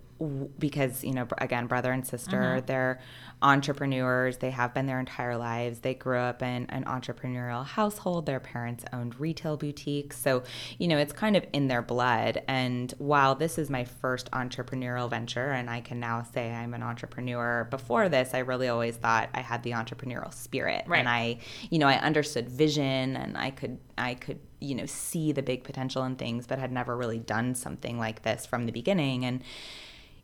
[0.57, 2.65] because, you know, again, brother and sister, mm-hmm.
[2.65, 2.99] they're
[3.41, 4.37] entrepreneurs.
[4.37, 5.79] They have been their entire lives.
[5.79, 8.25] They grew up in an entrepreneurial household.
[8.25, 10.17] Their parents owned retail boutiques.
[10.17, 10.43] So,
[10.79, 12.41] you know, it's kind of in their blood.
[12.47, 16.81] And while this is my first entrepreneurial venture, and I can now say I'm an
[16.81, 20.85] entrepreneur, before this, I really always thought I had the entrepreneurial spirit.
[20.87, 20.99] Right.
[20.99, 25.33] And I, you know, I understood vision and I could, I could, you know, see
[25.33, 28.71] the big potential in things, but had never really done something like this from the
[28.71, 29.25] beginning.
[29.25, 29.43] And,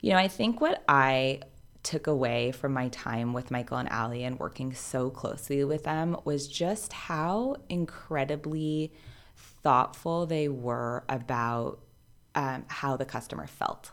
[0.01, 1.41] you know, I think what I
[1.83, 6.15] took away from my time with Michael and Alli and working so closely with them
[6.25, 8.91] was just how incredibly
[9.63, 11.79] thoughtful they were about
[12.35, 13.91] um, how the customer felt.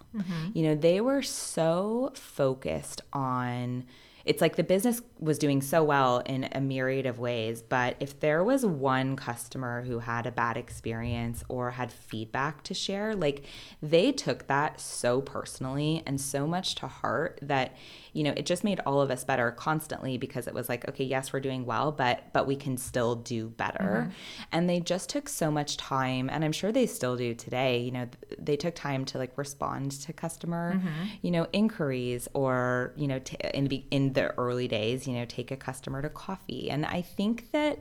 [0.55, 3.85] You know, they were so focused on
[4.25, 8.19] it's like the business was doing so well in a myriad of ways, but if
[8.21, 13.45] there was one customer who had a bad experience or had feedback to share, like
[13.83, 17.75] they took that so personally and so much to heart that
[18.13, 21.05] you know, it just made all of us better constantly because it was like, okay,
[21.05, 24.11] yes, we're doing well, but but we can still do better.
[24.53, 27.79] And they just took so much time, and I'm sure they still do today.
[27.81, 30.81] You know, they took time to like respond to customer,
[31.23, 35.25] you know, inquiries, or you know, t- in the in the early days, you know,
[35.25, 36.71] take a customer to coffee.
[36.71, 37.79] And I think that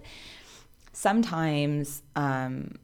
[0.93, 2.75] sometimes um,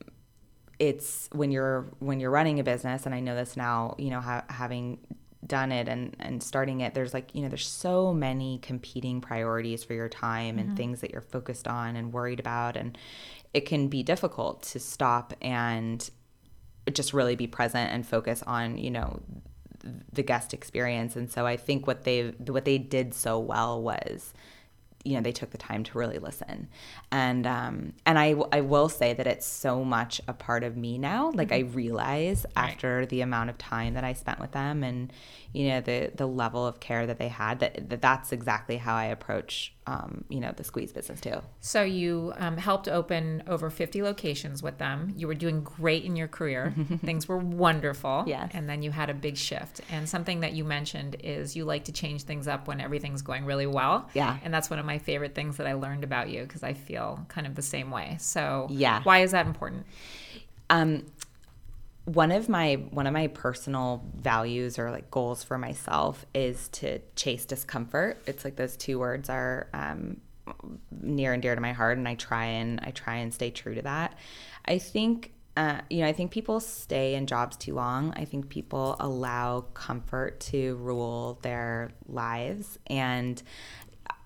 [0.79, 4.19] it's when you're when you're running a business and i know this now you know
[4.19, 4.97] ha- having
[5.47, 9.83] done it and and starting it there's like you know there's so many competing priorities
[9.83, 10.77] for your time and mm-hmm.
[10.77, 12.97] things that you're focused on and worried about and
[13.53, 16.09] it can be difficult to stop and
[16.91, 19.21] just really be present and focus on you know
[20.11, 24.33] the guest experience and so i think what they what they did so well was
[25.03, 26.67] you know they took the time to really listen.
[27.11, 30.97] And um and i i will say that it's so much a part of me
[30.97, 31.31] now.
[31.33, 35.11] Like i realize after the amount of time that i spent with them and
[35.53, 38.95] you know the the level of care that they had that, that that's exactly how
[38.95, 43.69] i approach um you know the squeeze business too So you um, helped open over
[43.69, 45.13] 50 locations with them.
[45.15, 46.73] You were doing great in your career.
[47.05, 48.23] Things were wonderful.
[48.27, 48.51] Yes.
[48.53, 49.81] And then you had a big shift.
[49.89, 53.45] And something that you mentioned is you like to change things up when everything's going
[53.45, 54.09] really well.
[54.13, 54.37] Yeah.
[54.43, 57.25] And that's one of my favorite things that I learned about you because I feel
[57.29, 58.17] kind of the same way.
[58.19, 59.01] So Yeah.
[59.03, 59.85] why is that important?
[60.69, 61.03] um
[62.05, 66.99] one of my one of my personal values or like goals for myself is to
[67.15, 70.17] chase discomfort it's like those two words are um
[71.01, 73.73] near and dear to my heart and i try and i try and stay true
[73.73, 74.15] to that
[74.65, 78.11] i think uh, you know, I think people stay in jobs too long.
[78.15, 82.79] I think people allow comfort to rule their lives.
[82.87, 83.41] And,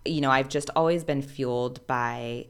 [0.06, 2.48] you know, I've just always been fueled by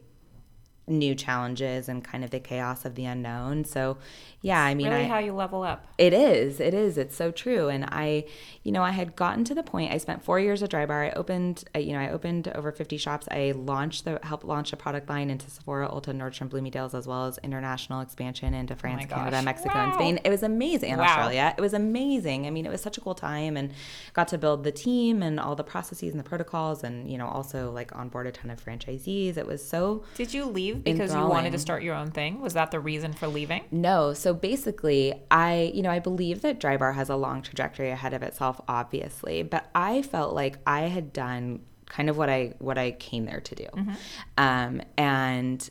[0.88, 3.64] new challenges and kind of the chaos of the unknown.
[3.64, 3.98] So,
[4.40, 5.86] yeah, I mean, really I, how you level up.
[5.98, 6.60] it is.
[6.60, 6.96] It is.
[6.96, 7.68] It's so true.
[7.68, 8.24] And I,
[8.62, 9.92] you know, I had gotten to the point.
[9.92, 11.08] I spent four years at Drybar.
[11.08, 13.26] I opened, uh, you know, I opened over fifty shops.
[13.30, 17.26] I launched the helped launch a product line into Sephora, Ulta, Nordstrom, Bloomingdale's, as well
[17.26, 19.42] as international expansion into oh France, Oh Canada.
[19.42, 20.20] Mexico, and Spain.
[20.24, 20.90] It was amazing.
[20.92, 21.04] in Wow.
[21.06, 21.54] Australia.
[21.58, 22.46] It was amazing.
[22.46, 23.72] I mean, it was such a cool time, and
[24.12, 27.26] got to build the team and all the processes and the protocols, and you know,
[27.26, 29.36] also like onboard a ton of franchisees.
[29.36, 32.40] It was so Did you leave because you wanted to start your own thing?
[32.40, 33.64] Was that the reason for leaving?
[33.70, 34.14] No.
[34.14, 38.22] So basically, I, you know, I believe that Drybar has a long trajectory ahead of
[38.22, 42.92] itself, obviously, but I felt like I had done kind of what I what I
[42.92, 43.92] came there to do, mm-hmm.
[44.36, 45.68] um, and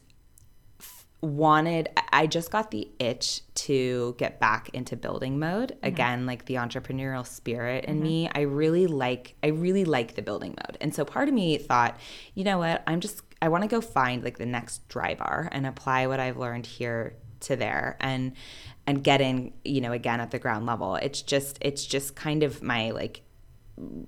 [1.22, 1.90] wanted.
[2.12, 5.86] I just got the itch to get back into building mode mm-hmm.
[5.86, 8.04] again, like the entrepreneurial spirit in mm-hmm.
[8.04, 8.30] me.
[8.34, 9.36] I really like.
[9.44, 11.98] I really like the building mode, and so part of me thought,
[12.34, 13.22] you know what, I'm just.
[13.42, 16.66] I want to go find like the next dry bar and apply what I've learned
[16.66, 18.34] here to there and
[18.88, 20.96] and get in you know again at the ground level.
[20.96, 23.22] It's just it's just kind of my like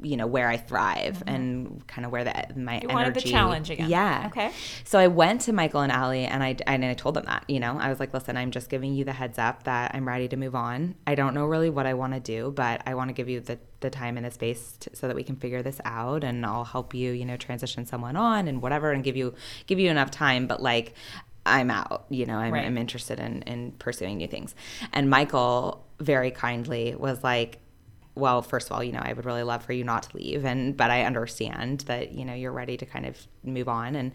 [0.01, 2.89] you know where I thrive and kind of where that my Mm-hmm.
[2.89, 3.89] You energy wanted the challenge again.
[3.89, 4.51] yeah Okay.
[4.83, 7.59] so I went to Michael and Alli and I and I told them that you
[7.59, 10.27] know I was like listen I'm just giving you the heads up that I'm ready
[10.29, 13.09] to move on I don't know really what I want to do but I want
[13.09, 15.61] to give you the the time and the space to, so that we can figure
[15.61, 19.15] this out and I'll help you you know transition someone on and whatever and give
[19.15, 19.35] you
[19.67, 20.95] give you enough time but like
[21.45, 22.65] I'm out, you know, I'm, Right.
[22.65, 24.53] I'm interested in, in pursuing new things.
[24.93, 27.57] And Michael very kindly was like,
[28.19, 30.45] well, first of all, you know, I would really love for you not to leave.
[30.45, 33.95] And, but I understand that, you know, you're ready to kind of move on.
[33.95, 34.11] And,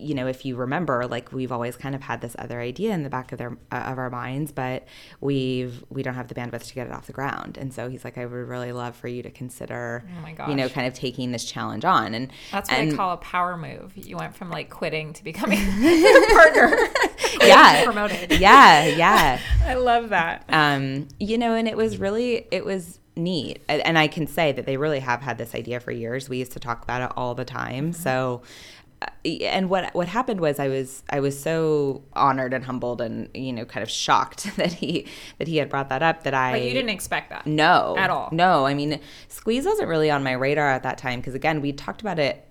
[0.00, 3.02] you know, if you remember, like we've always kind of had this other idea in
[3.02, 4.86] the back of their uh, of our minds, but
[5.20, 7.58] we've we don't have the bandwidth to get it off the ground.
[7.58, 10.54] And so he's like, I would really love for you to consider, Oh my you
[10.54, 12.14] know, kind of taking this challenge on.
[12.14, 13.92] And That's what and, I call a power move.
[13.96, 16.78] You went from like quitting to becoming a partner.
[17.42, 18.38] yeah, promoted.
[18.38, 19.40] yeah, yeah.
[19.64, 20.44] I love that.
[20.48, 23.60] um, you know, and it was really, it was neat.
[23.68, 26.28] And I can say that they really have had this idea for years.
[26.28, 27.92] We used to talk about it all the time.
[27.92, 28.42] So,
[29.02, 33.28] uh, and what what happened was I was I was so honored and humbled and
[33.34, 35.06] you know kind of shocked that he
[35.38, 37.46] that he had brought that up that I But you didn't expect that.
[37.46, 38.28] no At all.
[38.32, 38.98] no I mean
[39.28, 42.44] squeeze wasn't really on my radar at that time because again we talked about it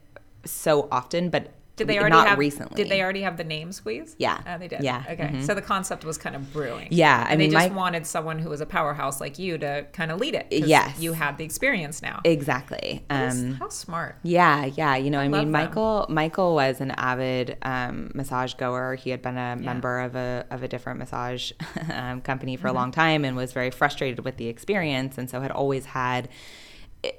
[0.46, 3.72] so often but Did they already not have recently Did they already have the name
[3.72, 4.16] Squeeze?
[4.20, 4.42] Yeah.
[4.46, 4.84] Oh, they did.
[4.84, 5.04] Yeah.
[5.10, 5.28] Okay.
[5.36, 5.46] Mhm.
[5.46, 6.88] So the concept was kind of brewing.
[6.92, 9.58] Yeah, I And mean, they just my- wanted someone who was a powerhouse like you
[9.60, 10.48] to kind of lead it.
[10.52, 11.00] Yes.
[11.00, 12.20] You had the experience now.
[12.26, 14.18] exactly um How smart.
[14.24, 14.96] Yeah, yeah.
[14.98, 15.52] You know, I, love mean, them.
[15.52, 18.96] Michael Michael was an avid um, massage goer.
[18.96, 21.52] He had been a member of a of a different massage
[21.94, 22.76] um, company for Mm-hmm.
[22.76, 26.28] a long time and was very frustrated with the experience, and so had always had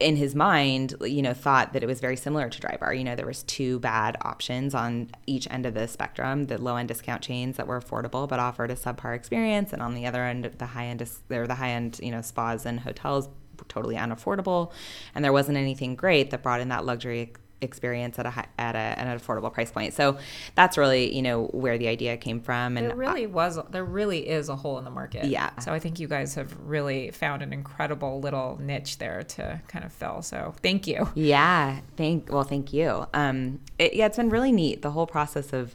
[0.00, 2.96] in his mind, you know, thought that it was very similar to Drybar.
[2.96, 6.76] You know, there was two bad options on each end of the spectrum: the low
[6.76, 10.24] end discount chains that were affordable but offered a subpar experience, and on the other
[10.24, 13.28] end, the high end, or the high end, you know, spas and hotels
[13.66, 14.72] totally unaffordable,
[15.14, 18.74] and there wasn't anything great that brought in that luxury experience at a high, at
[18.74, 19.94] a an affordable price point.
[19.94, 20.18] So
[20.54, 23.58] that's really you know where the idea came from, and There really was.
[23.70, 25.26] There really is a hole in the market.
[25.26, 25.50] Yeah.
[25.60, 29.84] So I think you guys have really found an incredible little niche there to kind
[29.84, 30.22] of fill.
[30.22, 31.08] So thank you.
[31.14, 33.06] Yeah, thank well, thank you.
[33.14, 34.82] Um, it, yeah, it's been really neat.
[34.82, 35.74] The whole process of,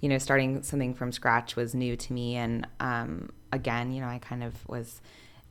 [0.00, 4.08] you know, starting something from scratch was new to me, and um, again, you know,
[4.08, 5.00] I kind of was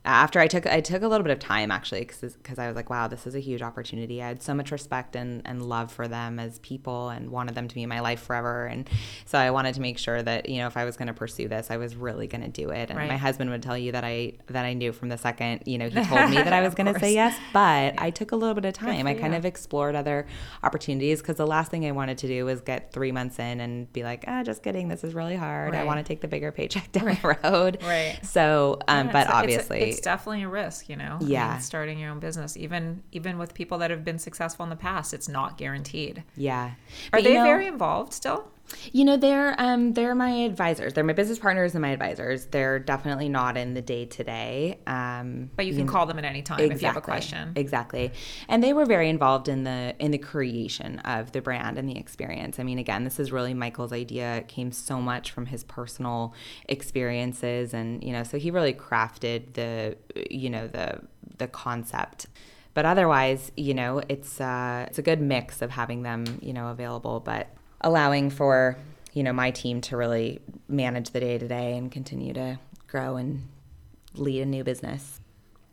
[0.04, 2.90] after I took I took a little bit of time actually because I was like,
[2.90, 4.20] wow, this is a huge opportunity.
[4.22, 7.68] I had so much respect and, and love for them as people and wanted them
[7.68, 8.88] to be in my life forever, and
[9.26, 11.46] so I wanted to make sure that you know if I was going to pursue
[11.48, 12.90] this, I was really going to do it.
[12.90, 13.08] And Right.
[13.08, 15.88] my husband would tell you that I that I knew from the second you know
[15.88, 18.54] he told me that I was going to say yes, but I took a little
[18.54, 19.06] bit of time.
[19.06, 20.26] I kind of explored other
[20.62, 23.92] opportunities because the last thing I wanted to do was get three months in and
[23.92, 25.74] be like, ah, just kidding, this is really hard.
[25.74, 27.78] I want to take the bigger paycheck down the road.
[27.82, 28.18] Right.
[28.22, 31.18] So, um, Yeah, but obviously, it's, definitely a risk, you know.
[31.20, 31.50] I Yeah.
[31.52, 34.76] mean, starting your own business, even even with people that have been successful in the
[34.76, 36.24] past, it's not guaranteed.
[36.36, 36.64] yeah.
[36.64, 36.72] Are
[37.12, 38.48] But, you they know- very involved still?
[38.92, 40.92] You know, they're um they're my advisors.
[40.92, 42.46] They're my business partners and my advisors.
[42.46, 44.78] They're definitely not in the day to day.
[44.86, 47.52] Um, But you can call them at any time if you have a question.
[47.56, 48.12] Exactly.
[48.48, 51.98] And they were very involved in the in the creation of the brand and the
[51.98, 52.58] experience.
[52.58, 54.36] I mean, again, this is really Michael's idea.
[54.36, 56.34] It came so much from his personal
[56.68, 59.96] experiences and, you know, so he really crafted the
[60.30, 61.00] you know, the
[61.38, 62.26] the concept.
[62.74, 66.68] But otherwise, you know, it's uh it's a good mix of having them, you know,
[66.68, 67.48] available but
[67.82, 68.76] allowing for,
[69.12, 73.16] you know, my team to really manage the day to day and continue to grow
[73.16, 73.48] and
[74.14, 75.20] lead a new business.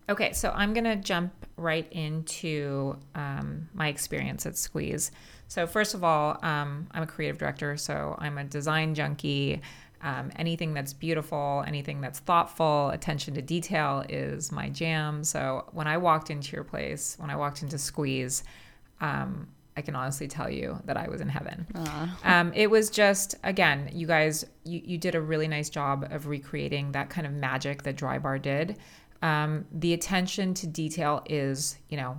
[0.10, 5.12] Okay, so I'm gonna jump right into um, my experience at Squeeze.
[5.48, 9.62] So first of all, um, I'm a creative director, so I'm a design junkie.
[10.02, 15.24] Um, anything that's beautiful, anything that's thoughtful, attention to detail is my jam.
[15.24, 18.44] So when I walked into your place, when I walked into Squeeze,
[19.02, 19.48] um,
[19.80, 21.66] I can honestly tell you that I was in heaven.
[22.24, 26.28] Um, it was just, again, you guys, you, you did a really nice job of
[26.28, 28.78] recreating that kind of magic that Drybar did.
[29.22, 32.18] Um, the attention to detail is, you know,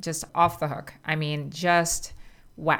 [0.00, 0.92] just off the hook.
[1.04, 2.12] I mean, just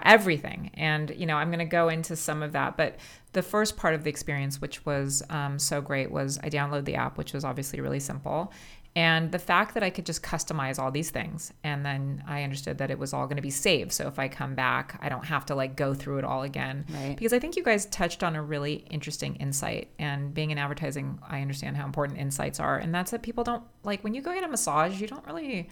[0.05, 0.70] everything.
[0.74, 2.76] And, you know, I'm going to go into some of that.
[2.76, 2.97] But
[3.32, 6.94] the first part of the experience, which was um, so great, was I downloaded the
[6.94, 8.53] app, which was obviously really simple.
[8.97, 11.53] And the fact that I could just customize all these things.
[11.62, 13.92] And then I understood that it was all going to be saved.
[13.92, 16.86] So if I come back, I don't have to like go through it all again.
[16.88, 17.14] Right.
[17.14, 19.90] Because I think you guys touched on a really interesting insight.
[19.99, 22.78] And being in advertising, I understand how important insights are.
[22.78, 25.68] And that's that people don't like when you go get a massage, you don't really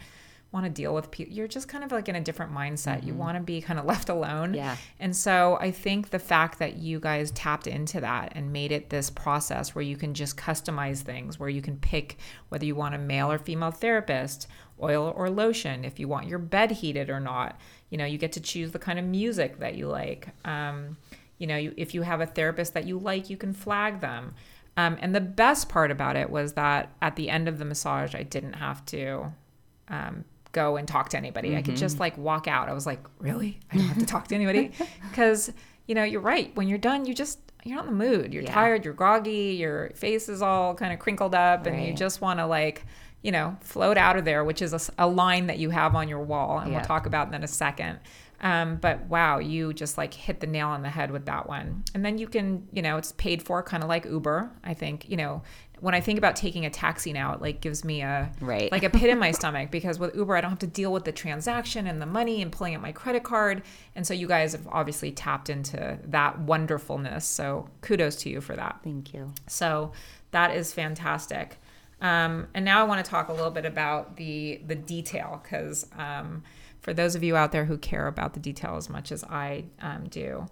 [0.55, 1.35] want to deal with people.
[1.35, 3.05] You're just kind of like in a different mindset.
[3.05, 4.55] You want to be kind of left alone.
[4.55, 4.77] Yeah.
[5.01, 8.89] And so I think the fact that you guys tapped into that and made it
[8.89, 12.95] this process where you can just customize things, where you can pick whether you want
[12.95, 14.47] a male or female therapist,
[14.81, 17.61] oil or lotion, if you want your bed heated or not.
[17.91, 20.29] You know, you get to choose the kind of music that you like.
[20.45, 20.97] Um,
[21.39, 24.35] you know, you, if you have a therapist that you like, you can flag them.
[24.77, 28.15] Um, and the best part about it was that at the end of the massage,
[28.15, 29.33] I didn't have to
[29.89, 30.25] um,
[30.55, 31.55] go and talk to anybody.
[31.57, 32.69] I could just like walk out.
[32.71, 33.61] I was like, really?
[33.71, 34.71] I don't have to talk to anybody?
[35.11, 35.53] Because,
[35.87, 36.55] you know, you're right.
[36.57, 38.33] When you're done, you just, you're not in the mood.
[38.33, 38.53] You're Yeah.
[38.55, 42.39] tired, you're groggy, your face is all kind of crinkled up, and you just want
[42.41, 42.85] to like,
[43.23, 46.21] you know, float out of there, which is a line that you have on your
[46.21, 46.59] wall.
[46.59, 46.79] And Yeah.
[46.79, 47.99] we'll talk about that in a second.
[48.41, 51.85] Um, but wow, you just like hit the nail on the head with that one.
[51.95, 54.51] And then you can, you know, it's paid for kind of like Uber.
[54.65, 55.43] I think, you know,
[55.85, 58.73] when I think about taking a taxi now, it like gives me a Right.
[58.73, 61.05] like a pit in my stomach because with Uber I don't have to deal with
[61.05, 63.63] the transaction and the money and pulling out my credit card.
[63.95, 67.27] And so you guys have obviously tapped into that wonderfulness.
[67.27, 68.81] So kudos to you for that.
[68.83, 69.33] Thank you.
[69.47, 69.93] So
[70.31, 71.59] that is fantastic.
[72.01, 75.87] Um, and now I want to talk a little bit about the the detail because
[75.99, 76.45] um,
[76.81, 79.65] for those of you out there who care about the detail as much as I
[79.83, 80.47] um, do,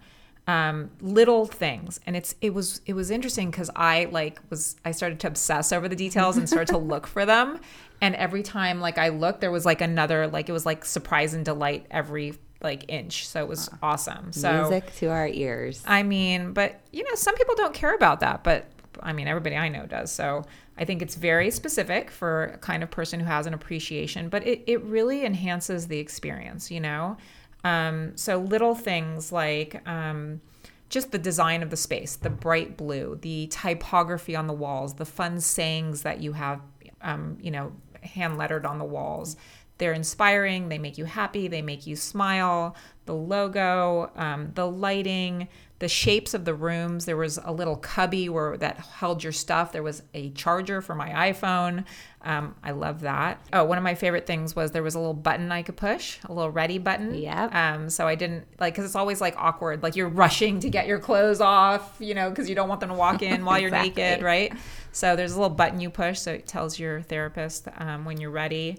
[0.47, 4.91] um, little things, and it's it was it was interesting because I like was I
[4.91, 7.59] started to obsess over the details and started to look for them,
[8.01, 11.33] and every time like I looked, there was like another like it was like surprise
[11.33, 13.27] and delight every like inch.
[13.27, 14.31] So it was awesome.
[14.31, 15.83] So Music to our ears.
[15.85, 18.65] I mean, but you know, some people don't care about that, but
[19.01, 20.11] I mean, everybody I know does.
[20.11, 20.45] So
[20.77, 24.45] I think it's very specific for a kind of person who has an appreciation, but
[24.45, 27.17] it, it really enhances the experience, you know?
[27.63, 30.41] Um, so little things like um,
[30.89, 35.05] just the design of the space, the bright blue, the typography on the walls, the
[35.05, 36.61] fun sayings that you have,
[37.01, 39.37] um, you know, hand lettered on the walls.
[39.77, 40.69] They're inspiring.
[40.69, 41.47] They make you happy.
[41.47, 42.75] They make you smile.
[43.05, 45.49] The logo, um, the lighting,
[45.79, 47.03] the shapes of the rooms.
[47.05, 49.73] There was a little cubby where that held your stuff.
[49.73, 51.83] There was a charger for my iPhone.
[52.21, 53.45] Um, I love that.
[53.51, 56.19] Oh, one of my favorite things was there was a little button I could push,
[56.23, 57.13] a little ready button.
[57.15, 57.73] Yeah.
[57.75, 60.87] Um, so I didn't like because it's always like awkward, like you're rushing to get
[60.87, 63.67] your clothes off, you know, because you don't want them to walk in while you're
[63.73, 64.01] Exactly.
[64.03, 64.53] naked, right?
[64.93, 68.31] So there's a little button you push, so it tells your therapist um, when you're
[68.31, 68.77] ready.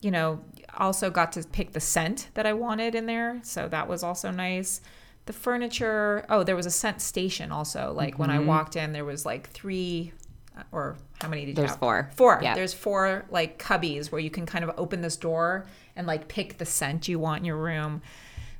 [0.00, 0.40] You know,
[0.76, 4.30] also got to pick the scent that I wanted in there, so that was also
[4.30, 4.80] nice.
[5.24, 6.24] The furniture.
[6.28, 7.92] Oh, there was a scent station also.
[7.92, 8.46] Like when I Mm-hmm.
[8.46, 10.12] walked in, there was like three,
[10.56, 11.80] uh, or how many did you There's have?
[11.80, 12.10] four.
[12.14, 12.40] Four.
[12.42, 12.54] Yep.
[12.56, 15.66] There's four like cubbies where you can kind of open this door
[15.96, 18.02] and like pick the scent you want in your room.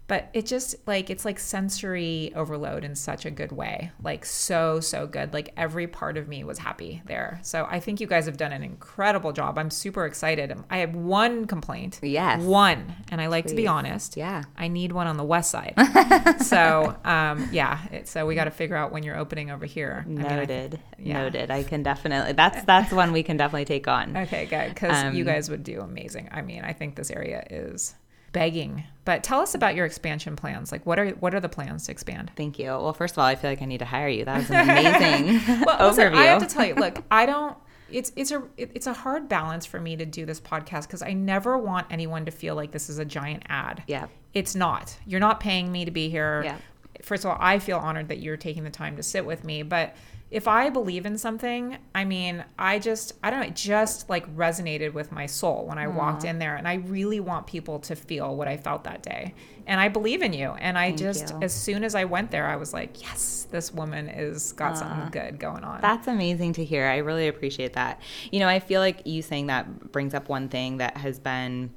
[0.09, 3.91] But it just like it's like sensory overload in such a good way.
[4.03, 5.33] Like so so good.
[5.33, 7.41] Like every part of me was happy there.
[7.43, 9.59] So I think you guys have done an incredible job.
[9.59, 10.55] I'm super excited.
[10.71, 11.99] I have one complaint.
[12.03, 12.41] Yes.
[12.43, 14.17] One, and I like to be honest.
[14.17, 14.45] Yeah.
[14.57, 15.75] I need one on the west side.
[16.41, 20.05] so um, yeah, it, so we got to figure out when you're opening over here.
[20.05, 20.81] I mean, I- Noted.
[20.99, 21.23] yeah.
[21.23, 21.51] Noted.
[21.51, 22.33] I can definitely.
[22.33, 24.17] That's that's one we can definitely take on.
[24.27, 24.71] Okay, good.
[24.75, 26.29] Because you Um, guys would do amazing.
[26.33, 27.95] I mean, I think this area is
[28.37, 28.84] begging.
[29.07, 30.70] But tell us about your expansion plans.
[30.70, 32.30] Like, what are what are the plans to expand?
[32.37, 32.66] Thank you.
[32.66, 34.24] Well, first of all, I feel like I need to hire you.
[34.24, 36.16] That was an amazing Well, listen, overview.
[36.16, 36.74] I have to tell you.
[36.74, 37.57] Look, I don't.
[37.91, 41.12] It's it's a it's a hard balance for me to do this podcast because I
[41.12, 43.84] never want anyone to feel like this is a giant ad.
[43.87, 44.09] Yeah.
[44.34, 44.97] It's not.
[45.07, 46.43] You're not paying me to be here.
[46.45, 46.59] Yeah.
[47.03, 49.62] First of all, I feel honored that you're taking the time to sit with me,
[49.62, 49.95] but
[50.29, 54.35] if I believe in something, I mean, I just, I don't know, it just like
[54.35, 56.31] resonated with my soul when I walked mm.
[56.31, 56.57] in there.
[56.57, 59.35] And I really want people to feel what I felt that day.
[59.68, 60.51] And I believe in you.
[60.59, 61.39] And I Thank just, you.
[61.43, 64.74] as soon as I went there, I was like, yes, this woman is got ah.
[64.74, 65.81] something good going on.
[65.81, 66.87] That's amazing to hear.
[66.87, 68.01] I really appreciate that.
[68.33, 71.70] You know, I feel like you saying that brings up one thing that has been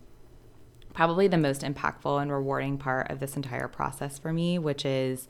[0.96, 5.28] probably the most impactful and rewarding part of this entire process for me, which is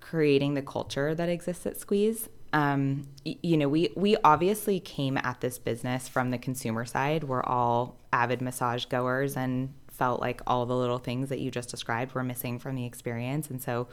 [0.00, 2.28] creating the culture that exists at Squeeze.
[2.56, 7.24] Um, you know, we we obviously came at this business from the consumer side.
[7.24, 11.68] We're all avid massage goers and felt like all the little things that you just
[11.68, 13.50] described were missing from the experience.
[13.50, 13.88] And so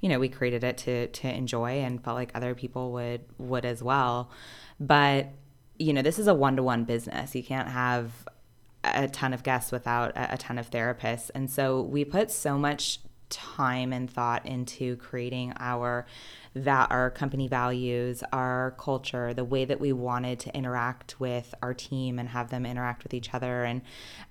[0.00, 3.64] you know we created it to to enjoy and felt like other people would would
[3.64, 4.30] as well.
[4.78, 5.30] But
[5.76, 7.34] you know this is a one-to-one business.
[7.34, 8.12] You can't have
[8.84, 11.32] a ton of guests without a, a ton of therapists.
[11.34, 16.06] And so we put so much time and thought into creating our
[16.54, 21.74] that our company values, our culture, the way that we wanted to interact with our
[21.74, 23.64] team and have them interact with each other.
[23.64, 23.82] And,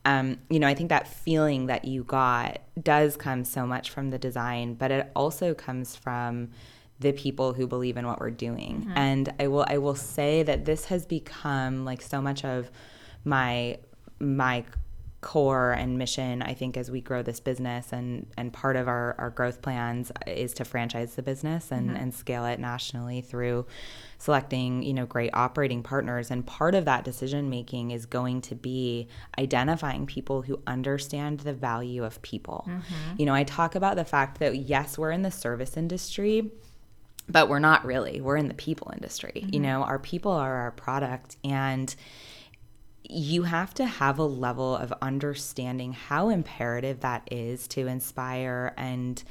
[0.05, 4.09] um, you know, I think that feeling that you got does come so much from
[4.09, 6.49] the design, but it also comes from
[6.99, 8.89] the people who believe in what we're doing.
[8.95, 12.71] And I will I will say that this has become like so much of
[13.25, 13.79] my
[14.19, 14.63] my
[15.23, 19.15] core and mission i think as we grow this business and and part of our,
[19.17, 21.97] our growth plans is to franchise the business and, mm-hmm.
[21.97, 23.65] and scale it nationally through
[24.23, 26.31] selecting you know great operating partners.
[26.31, 31.53] And part of that decision making is going to be identifying people who understand the
[31.53, 32.65] value of people.
[32.67, 33.15] Mm-hmm.
[33.17, 36.51] You know i talk about the fact that yes we're in the service industry
[37.29, 38.19] but we're not really.
[38.19, 39.31] We're in the people industry.
[39.35, 39.61] You mm-hmm.
[39.61, 41.37] know our people are our product.
[41.45, 41.95] And
[43.03, 49.23] you have to have a level of understanding how imperative that is to inspire and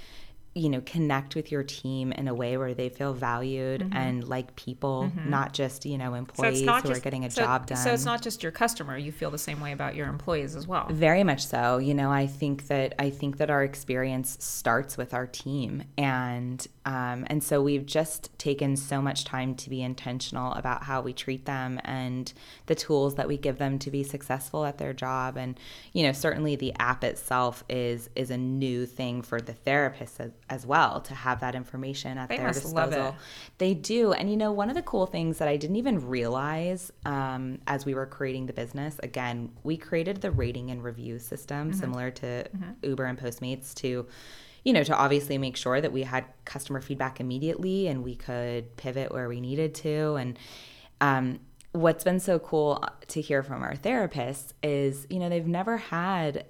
[0.54, 3.96] you know connect with your team in a way where they feel valued mm-hmm.
[3.96, 5.30] and like people mm-hmm.
[5.30, 8.22] not just you know employees who are getting a so- job done So it's not
[8.22, 8.96] just your customer.
[8.98, 10.88] You feel the same way about your employees as well.
[10.90, 11.78] very much so.
[11.78, 16.66] You know, I think that I think that our experience starts with our team, and
[16.84, 21.12] um, and so we've just taken so much time to be intentional about how we
[21.12, 22.32] treat them and
[22.66, 25.36] the tools that we give them to be successful at their job.
[25.36, 25.58] And
[25.92, 30.32] you know, certainly the app itself is is a new thing for the therapists as,
[30.50, 32.74] as well to have that information at They their disposal.
[32.74, 33.14] love it.
[33.58, 34.12] They do.
[34.12, 37.86] And you know, one of the cool things that I didn't even realize um, as
[37.86, 42.44] we were creating the business, again, we created the rating and review system similar to
[42.82, 44.06] Uber and Postmates to,
[44.64, 48.76] you know, to obviously make sure that we had customer feedback immediately and we could
[48.76, 50.14] pivot where we needed to.
[50.14, 50.38] And,
[51.00, 51.40] um,
[51.74, 56.44] What's been so cool to hear from our therapists is, you know, they've never had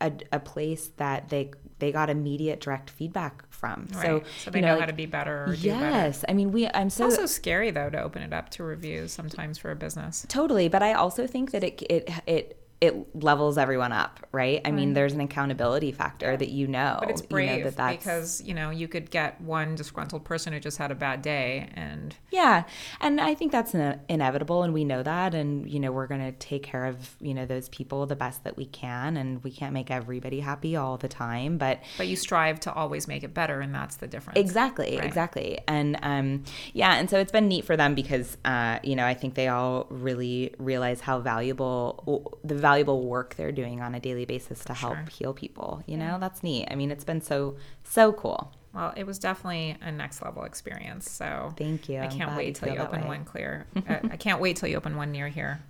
[0.00, 1.50] a, a place that they
[1.80, 3.88] they got immediate direct feedback from.
[3.92, 4.22] So, Right.
[4.38, 5.84] So they you know, like- how to be better or do better.
[5.90, 6.68] Yes, I mean we.
[6.68, 9.76] I'm so It's also scary though to open it up to reviews sometimes for a
[9.76, 10.24] business.
[10.28, 14.62] totally, but I also think that it it it it levels everyone up, right?
[14.64, 16.96] I mean, there's an accountability factor that you know.
[17.00, 20.52] But it's you know, brave that because you know you could get one disgruntled person
[20.54, 22.64] who just had a bad day, and Yeah,
[23.00, 26.22] and I think that's ine- inevitable, and we know that, and you know we're going
[26.22, 29.50] to take care of you know those people the best that we can, and we
[29.50, 33.34] can't make everybody happy all the time, but but you strive to always make it
[33.34, 34.38] better, and that's the difference.
[34.40, 35.04] Exactly, Right.
[35.04, 35.58] exactly.
[35.68, 39.12] And um, yeah, and so it's been neat for them because, uh, you know, I
[39.14, 44.24] think they all really realize how valuable the valuable work they're doing on a daily
[44.24, 45.06] basis to help sure.
[45.12, 45.82] heal people.
[45.86, 46.68] You know, that's neat.
[46.70, 48.52] I mean, it's been so, so cool.
[48.72, 51.10] Well, it was definitely a next level experience.
[51.10, 51.98] So Thank you.
[51.98, 53.08] I can't wait you till you that open way.
[53.08, 53.66] one clear.
[53.88, 55.60] I can't wait till you open one near here.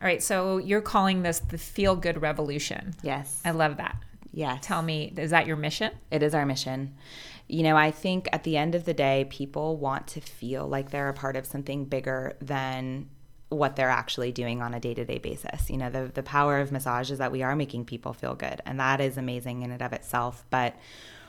[0.00, 2.94] All right, so you're calling this the feel good revolution.
[3.02, 3.40] Yes.
[3.44, 3.96] I love that.
[4.32, 4.58] Yes.
[4.62, 5.92] Tell me, is that your mission?
[6.10, 6.94] It is our mission.
[7.48, 10.90] You know, I think at the end of the day, people want to feel like
[10.90, 13.08] they're a part of something bigger than
[13.48, 15.70] what they're actually doing on a day to day basis.
[15.70, 18.60] You know, the, the power of massage is that we are making people feel good,
[18.66, 20.44] and that is amazing in and of itself.
[20.50, 20.76] But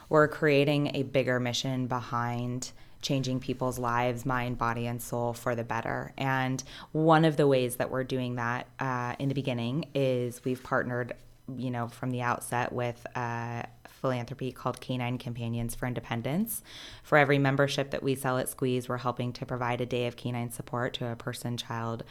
[0.10, 5.64] we're creating a bigger mission behind changing people's lives, mind, body, and soul for the
[5.64, 6.14] better.
[6.18, 6.62] And
[6.92, 11.14] one of the ways that we're doing that uh, in the beginning is we've partnered,
[11.58, 16.62] you know, from the outset with uh, philanthropy called Canine Companions for Independence.
[17.04, 20.16] For every membership that we sell at Squeeze, we're helping to provide a day of
[20.16, 22.04] canine support to a person, child,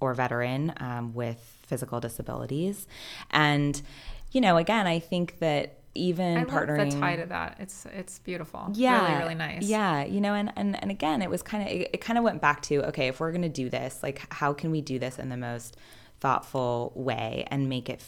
[0.00, 2.86] or veteran um, with physical disabilities.
[3.30, 3.80] And,
[4.32, 7.56] you know, again, I think that even I partnering love the tie to that.
[7.58, 8.68] It's it's beautiful.
[8.74, 9.62] yeah really really nice.
[9.62, 12.24] yeah you know and and, and again it was kind of it, it kind of
[12.24, 14.98] went back to okay if we're going to do this like how can we do
[14.98, 15.76] this in the most
[16.20, 18.02] thoughtful way and make it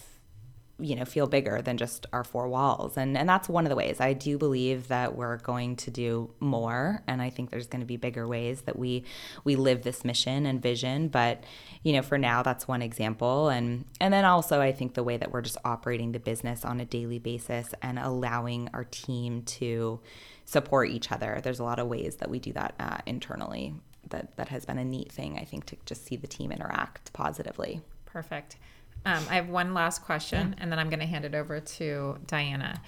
[0.81, 2.97] you know feel bigger than just our four walls.
[2.97, 4.01] And and that's one of the ways.
[4.01, 7.87] I do believe that we're going to do more and i think there's going to
[7.87, 9.05] be bigger ways that we
[9.45, 11.09] we live this mission and vision.
[11.09, 11.43] But
[11.83, 13.49] you know for now that's one example.
[13.49, 16.81] And and then also i think the way that we're just operating the business on
[16.81, 20.01] a daily basis and allowing our team to
[20.45, 21.41] support each other.
[21.43, 23.75] There's a lot of ways that we do that uh, internally.
[24.11, 27.13] That that has been a neat thing i think to just see the team interact
[27.13, 27.83] positively.
[28.07, 28.57] Perfect.
[29.09, 32.19] Um, I have one last question, and then I'm going to hand it over to
[32.27, 32.81] Diana.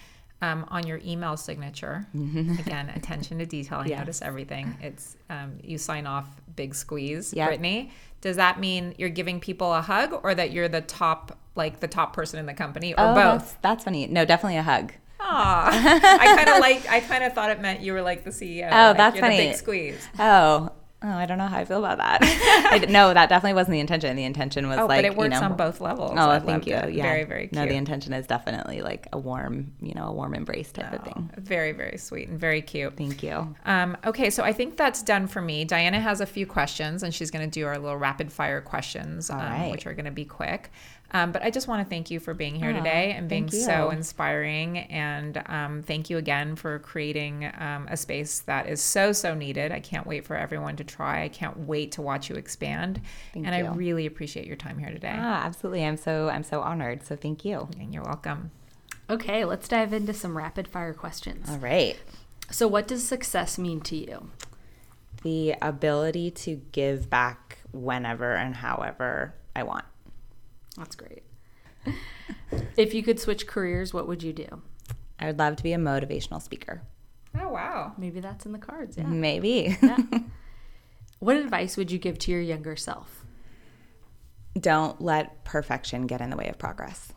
[0.43, 3.81] Um, on your email signature, again, attention to detail.
[3.81, 3.99] I Yes.
[3.99, 4.75] notice everything.
[4.81, 7.47] It's um, you sign off big squeeze, Yep.
[7.49, 7.91] Brittany.
[8.23, 11.89] Does that mean you're giving people a hug, or that you're the top, like the
[11.89, 13.41] top person in the company, or oh, both?
[13.41, 15.69] that's, that's funny no definitely a hug Aw.
[16.21, 16.89] I kind of like.
[16.89, 18.69] I kind of thought it meant you were like the CEO.
[18.73, 19.37] Oh, like that's funny.
[19.37, 20.09] big squeeze.
[20.19, 20.73] Oh,
[21.03, 22.19] oh, I don't know how I feel about that.
[22.73, 24.15] I no, that definitely wasn't the intention.
[24.17, 26.13] The intention was Oh, like, but it works you know, on both levels.
[26.15, 26.75] Oh, I thank you.
[26.75, 26.95] it.
[26.95, 27.53] Yeah, Very, very cute.
[27.53, 31.01] No, the intention is definitely like a warm, you know, a warm embrace type of
[31.01, 31.31] Oh, thing.
[31.39, 32.97] Very, very sweet and very cute.
[32.97, 33.55] Thank you.
[33.65, 35.65] Um, okay, so I think that's done for me.
[35.65, 39.31] Diana has a few questions, and she's going to do our little rapid fire questions,
[39.31, 39.71] um, right.
[39.71, 40.71] which are going to be quick.
[41.13, 43.51] Um, but I just want to thank you for being here Aw, today and being
[43.51, 44.79] so inspiring.
[44.79, 49.73] And um, thank you again for creating um, a space that is so, so needed.
[49.73, 51.25] I can't wait for everyone to try.
[51.25, 53.01] I can't wait to watch you expand.
[53.35, 55.15] Thank and I really appreciate your time here today.
[55.17, 55.85] Ah, absolutely.
[55.85, 57.05] I'm so I'm so honored.
[57.05, 57.69] So thank you.
[57.79, 58.53] And you're welcome.
[59.11, 61.51] Okay, let's dive into some rapid fire questions.
[61.51, 61.99] All right.
[62.51, 64.31] So, what does success mean to you?
[65.23, 69.85] The ability to give back whenever and however I want.
[70.77, 71.23] That's great.
[72.77, 74.63] if you could switch careers, what would you do?
[75.19, 76.83] I would love to be a motivational speaker.
[77.39, 77.93] Oh, wow.
[77.99, 78.97] Maybe that's in the cards.
[78.97, 79.05] Yeah.
[79.05, 79.77] Maybe.
[79.83, 79.99] yeah.
[81.21, 83.27] What advice would you give to your younger self?
[84.59, 87.13] Don't let perfection get in the way of progress.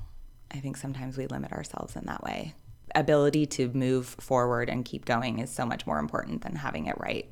[0.52, 2.54] I think sometimes we limit ourselves in that way.
[2.94, 7.00] Ability to move forward and keep going is so much more important than having it
[7.00, 7.30] right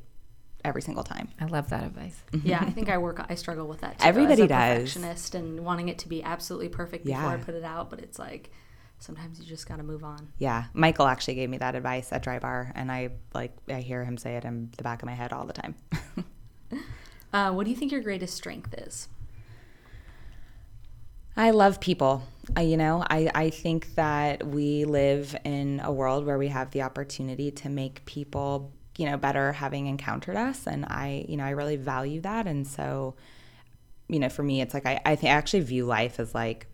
[0.64, 1.30] every single time.
[1.40, 2.22] I love that advice.
[2.44, 3.24] Yeah, I think I work.
[3.30, 4.00] I struggle with that.
[4.00, 4.78] Too, Everybody as a does.
[4.78, 8.20] Perfectionist and wanting it to be absolutely perfect before I put it out, but it's
[8.20, 8.52] like
[9.00, 10.32] sometimes you just got to move on.
[10.38, 14.18] Yeah, Michael actually gave me that advice at Drybar, and I like I hear him
[14.18, 15.76] say it in the back of my head all the time.
[17.34, 19.08] Uh, what do you think your greatest strength is?
[21.38, 22.24] I love people.
[22.58, 26.72] I, you know, I, I think that we live in a world where we have
[26.72, 30.68] the opportunity to make people, you know, better having encountered us.
[30.68, 32.48] And I, you know, I really value that.
[32.48, 33.16] And so,
[34.08, 36.68] you know, for me, it's like I, I, th- I actually view life as like,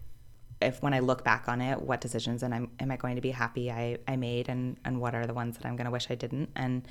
[0.60, 3.22] if when I look back on it, what decisions and I'm, am I going to
[3.22, 5.92] be happy I, I made and, and what are the ones that I'm going to
[5.92, 6.50] wish I didn't?
[6.56, 6.88] And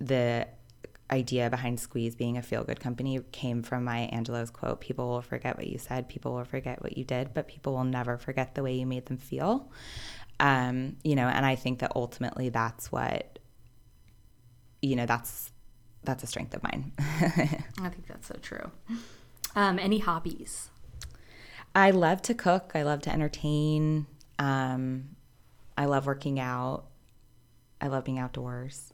[0.00, 0.46] the
[1.10, 5.22] idea behind Squeeze being a feel good company came from Maya Angelou's quote People will
[5.22, 8.54] forget what you said, people will forget what you did, but people will never forget
[8.54, 9.70] the way you made them feel.
[10.40, 13.38] Um, you know, and I think that ultimately that's what,
[14.86, 15.50] you know, that's
[16.04, 16.92] that's a strength of mine.
[16.98, 18.70] I think that's so true.
[19.54, 20.70] Um, any hobbies?
[21.74, 22.72] I love to cook.
[22.74, 24.06] I love to entertain.
[24.38, 25.16] Um,
[25.76, 26.84] I love working out.
[27.80, 28.92] I love being outdoors.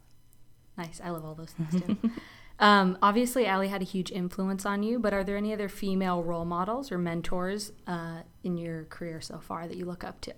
[0.77, 0.99] Nice.
[1.03, 2.11] I love all those things too.
[2.59, 6.23] um, obviously, Alli had a huge influence on you, but are there any other female
[6.23, 10.33] role models or mentors uh, in your career so far that you look up to?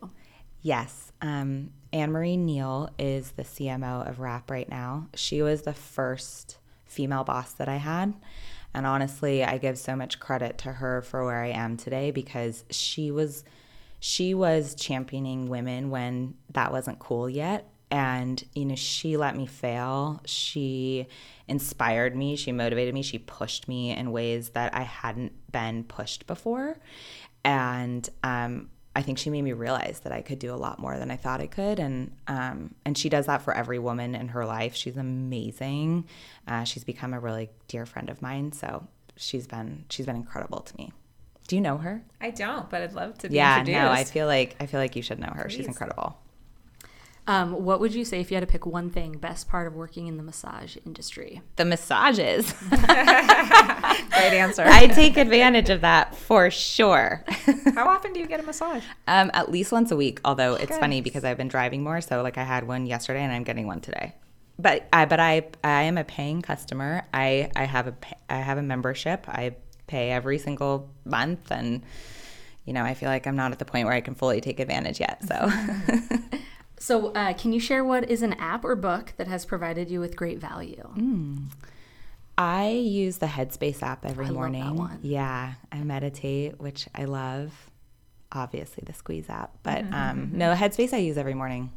[0.65, 1.11] Yes.
[1.21, 5.09] Um, Anne Marie Neal is the CMO of Rapp right now.
[5.13, 8.15] She was the first female boss that I had.
[8.73, 12.65] And honestly, I give so much credit to her for where I am today because
[12.71, 13.43] she was
[13.99, 17.69] she was championing women when that wasn't cool yet.
[17.91, 20.19] And, you know, she let me fail.
[20.25, 21.05] She
[21.47, 22.35] inspired me.
[22.37, 23.03] She motivated me.
[23.03, 26.79] She pushed me in ways that I hadn't been pushed before.
[27.43, 30.97] And um, I think she made me realize that I could do a lot more
[30.97, 34.29] than I thought I could, and um, and she does that for every woman in
[34.29, 34.73] her life.
[34.75, 36.05] She's amazing.
[36.47, 38.87] Uh, she's become a really dear friend of mine, so
[39.17, 40.93] she's been she's been incredible to me.
[41.47, 42.03] Do you know her?
[42.21, 43.83] I don't, but I'd love to be yeah, introduced.
[43.83, 45.49] no, I feel like I feel like you should know her.
[45.49, 46.17] She's incredible.
[47.27, 49.73] Um, what would you say if you had to pick one thing, best part of
[49.73, 51.41] working in the massage industry?
[51.55, 52.53] The massages.
[52.69, 54.63] Great answer.
[54.65, 57.23] I take advantage of that for sure.
[57.73, 58.83] How often do you get a massage?
[59.07, 60.21] um, at least once a week.
[60.23, 63.31] Although it's funny because I've been driving more, so like I had one yesterday and
[63.33, 64.13] I'm getting one today.
[64.57, 67.05] But I but I I am a paying customer.
[67.13, 69.25] I I have a pa- I have a membership.
[69.27, 69.55] I
[69.87, 71.81] pay every single month, and
[72.65, 74.59] you know I feel like I'm not at the point where I can fully take
[74.61, 75.23] advantage yet.
[75.27, 75.51] So
[76.77, 79.99] So, uh, can you share what is an app or book that has provided you
[79.99, 80.89] with great value?
[82.37, 84.75] I use the Headspace app every I love that morning.
[84.75, 84.99] one.
[85.01, 87.53] Yeah, I meditate, which I love.
[88.31, 89.51] obviously the Squeeze app.
[89.63, 91.71] But um, no, Headspace I use every morning.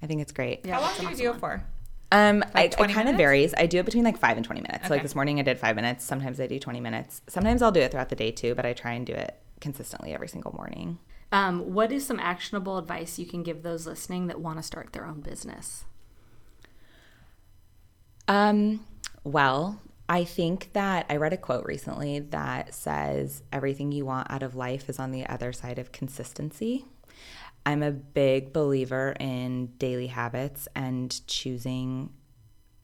[0.00, 0.60] I think it's great.
[0.64, 1.64] Yeah, How long do an you awesome do it for?
[2.12, 3.52] Um, I, it kind of varies.
[3.58, 4.86] I do it between like five and 20 minutes.
[4.86, 6.04] So, Like this morning I did five minutes.
[6.04, 7.20] Sometimes I do 20 minutes.
[7.26, 10.14] Sometimes I'll do it throughout the day too, but I try and do it consistently
[10.14, 11.00] every single morning.
[11.36, 14.94] Um, what is some actionable advice you can give those listening that want to start
[14.94, 15.84] their own business?
[18.26, 18.86] Um,
[19.22, 24.42] well, I think that I read a quote recently that says everything you want out
[24.42, 26.86] of life is on the other side of consistency.
[27.66, 32.14] I'm a big believer in daily habits and choosing,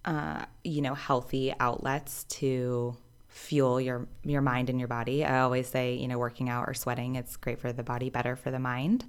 [0.04, 2.98] uh, you know, healthy outlets to
[3.32, 5.24] fuel your your mind and your body.
[5.24, 8.36] I always say, you know, working out or sweating, it's great for the body, better
[8.36, 9.04] for the mind.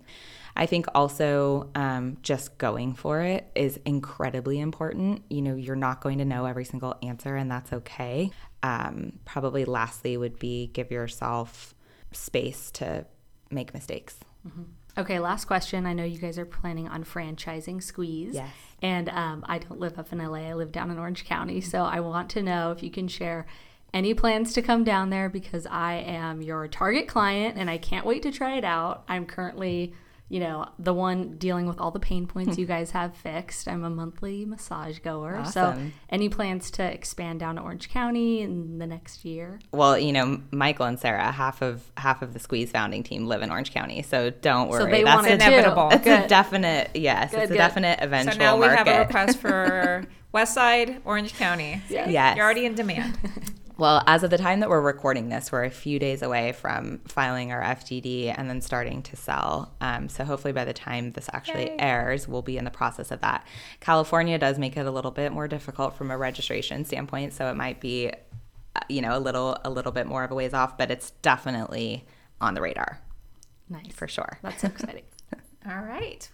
[0.56, 5.24] I think also um, just going for it is incredibly important.
[5.30, 8.32] You know, you're not going to know every single answer, and that's okay.
[8.62, 11.76] Um, probably lastly would be give yourself
[12.12, 13.06] space to
[13.52, 14.18] make mistakes.
[14.98, 15.86] Okay, last question.
[15.86, 18.36] I know you guys are planning on franchising Squeeze.
[18.36, 18.52] Yes.
[18.82, 21.62] And um, I don't live up in LA, I live down in Orange County.
[21.62, 23.48] So I want to know if you can share
[23.94, 28.06] any plans to come down there because I am your target client and I can't
[28.06, 29.04] wait to try it out.
[29.08, 29.94] I'm currently,
[30.30, 33.68] you know, the one dealing with all the pain points you guys have fixed.
[33.68, 35.46] I'm a monthly massage goer.
[35.46, 35.78] So
[36.10, 39.60] any plans to expand down to Orange County in the next year?
[39.72, 43.44] Well, you know, Michael and Sarah, half of half of the Squeeze founding team live
[43.44, 44.82] in Orange County, so don't worry.
[44.82, 45.90] So they That's want a it inevitable.
[45.92, 45.96] too.
[45.98, 46.24] It's Good.
[46.24, 47.30] a definite yes.
[47.30, 51.36] Good, it's a definite eventual So now we have a request for West Side, Orange
[51.36, 51.80] County.
[51.88, 51.94] See?
[51.94, 52.36] Yes.
[52.36, 53.20] You're already in demand.
[53.76, 57.00] Well, as of the time that we're recording this, we're a few days away from
[57.08, 59.74] filing our FDD and then starting to sell.
[59.82, 61.78] Um, so hopefully, by the time this actually Yay.
[61.80, 63.48] airs, we'll be in the process of that.
[63.80, 67.56] California does make it a little bit more difficult from a registration standpoint, so it
[67.56, 68.12] might be,
[68.76, 71.10] uh, you know, a little a little bit more of a ways off, but it's
[71.24, 72.06] definitely
[72.40, 73.00] on the radar
[73.70, 73.92] Nice.
[73.94, 74.38] for sure.
[74.44, 75.04] That's so exciting.
[75.68, 76.30] All right.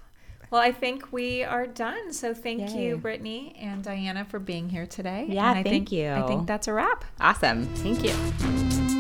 [0.52, 2.12] Well, I think we are done.
[2.14, 2.88] So thank Yay.
[2.88, 5.28] you, Brittany and Diana, for being here today.
[5.30, 6.10] Yeah, And I thank think, you.
[6.10, 7.06] I think that's a wrap.
[7.20, 7.66] Awesome.
[7.76, 8.99] Thank you.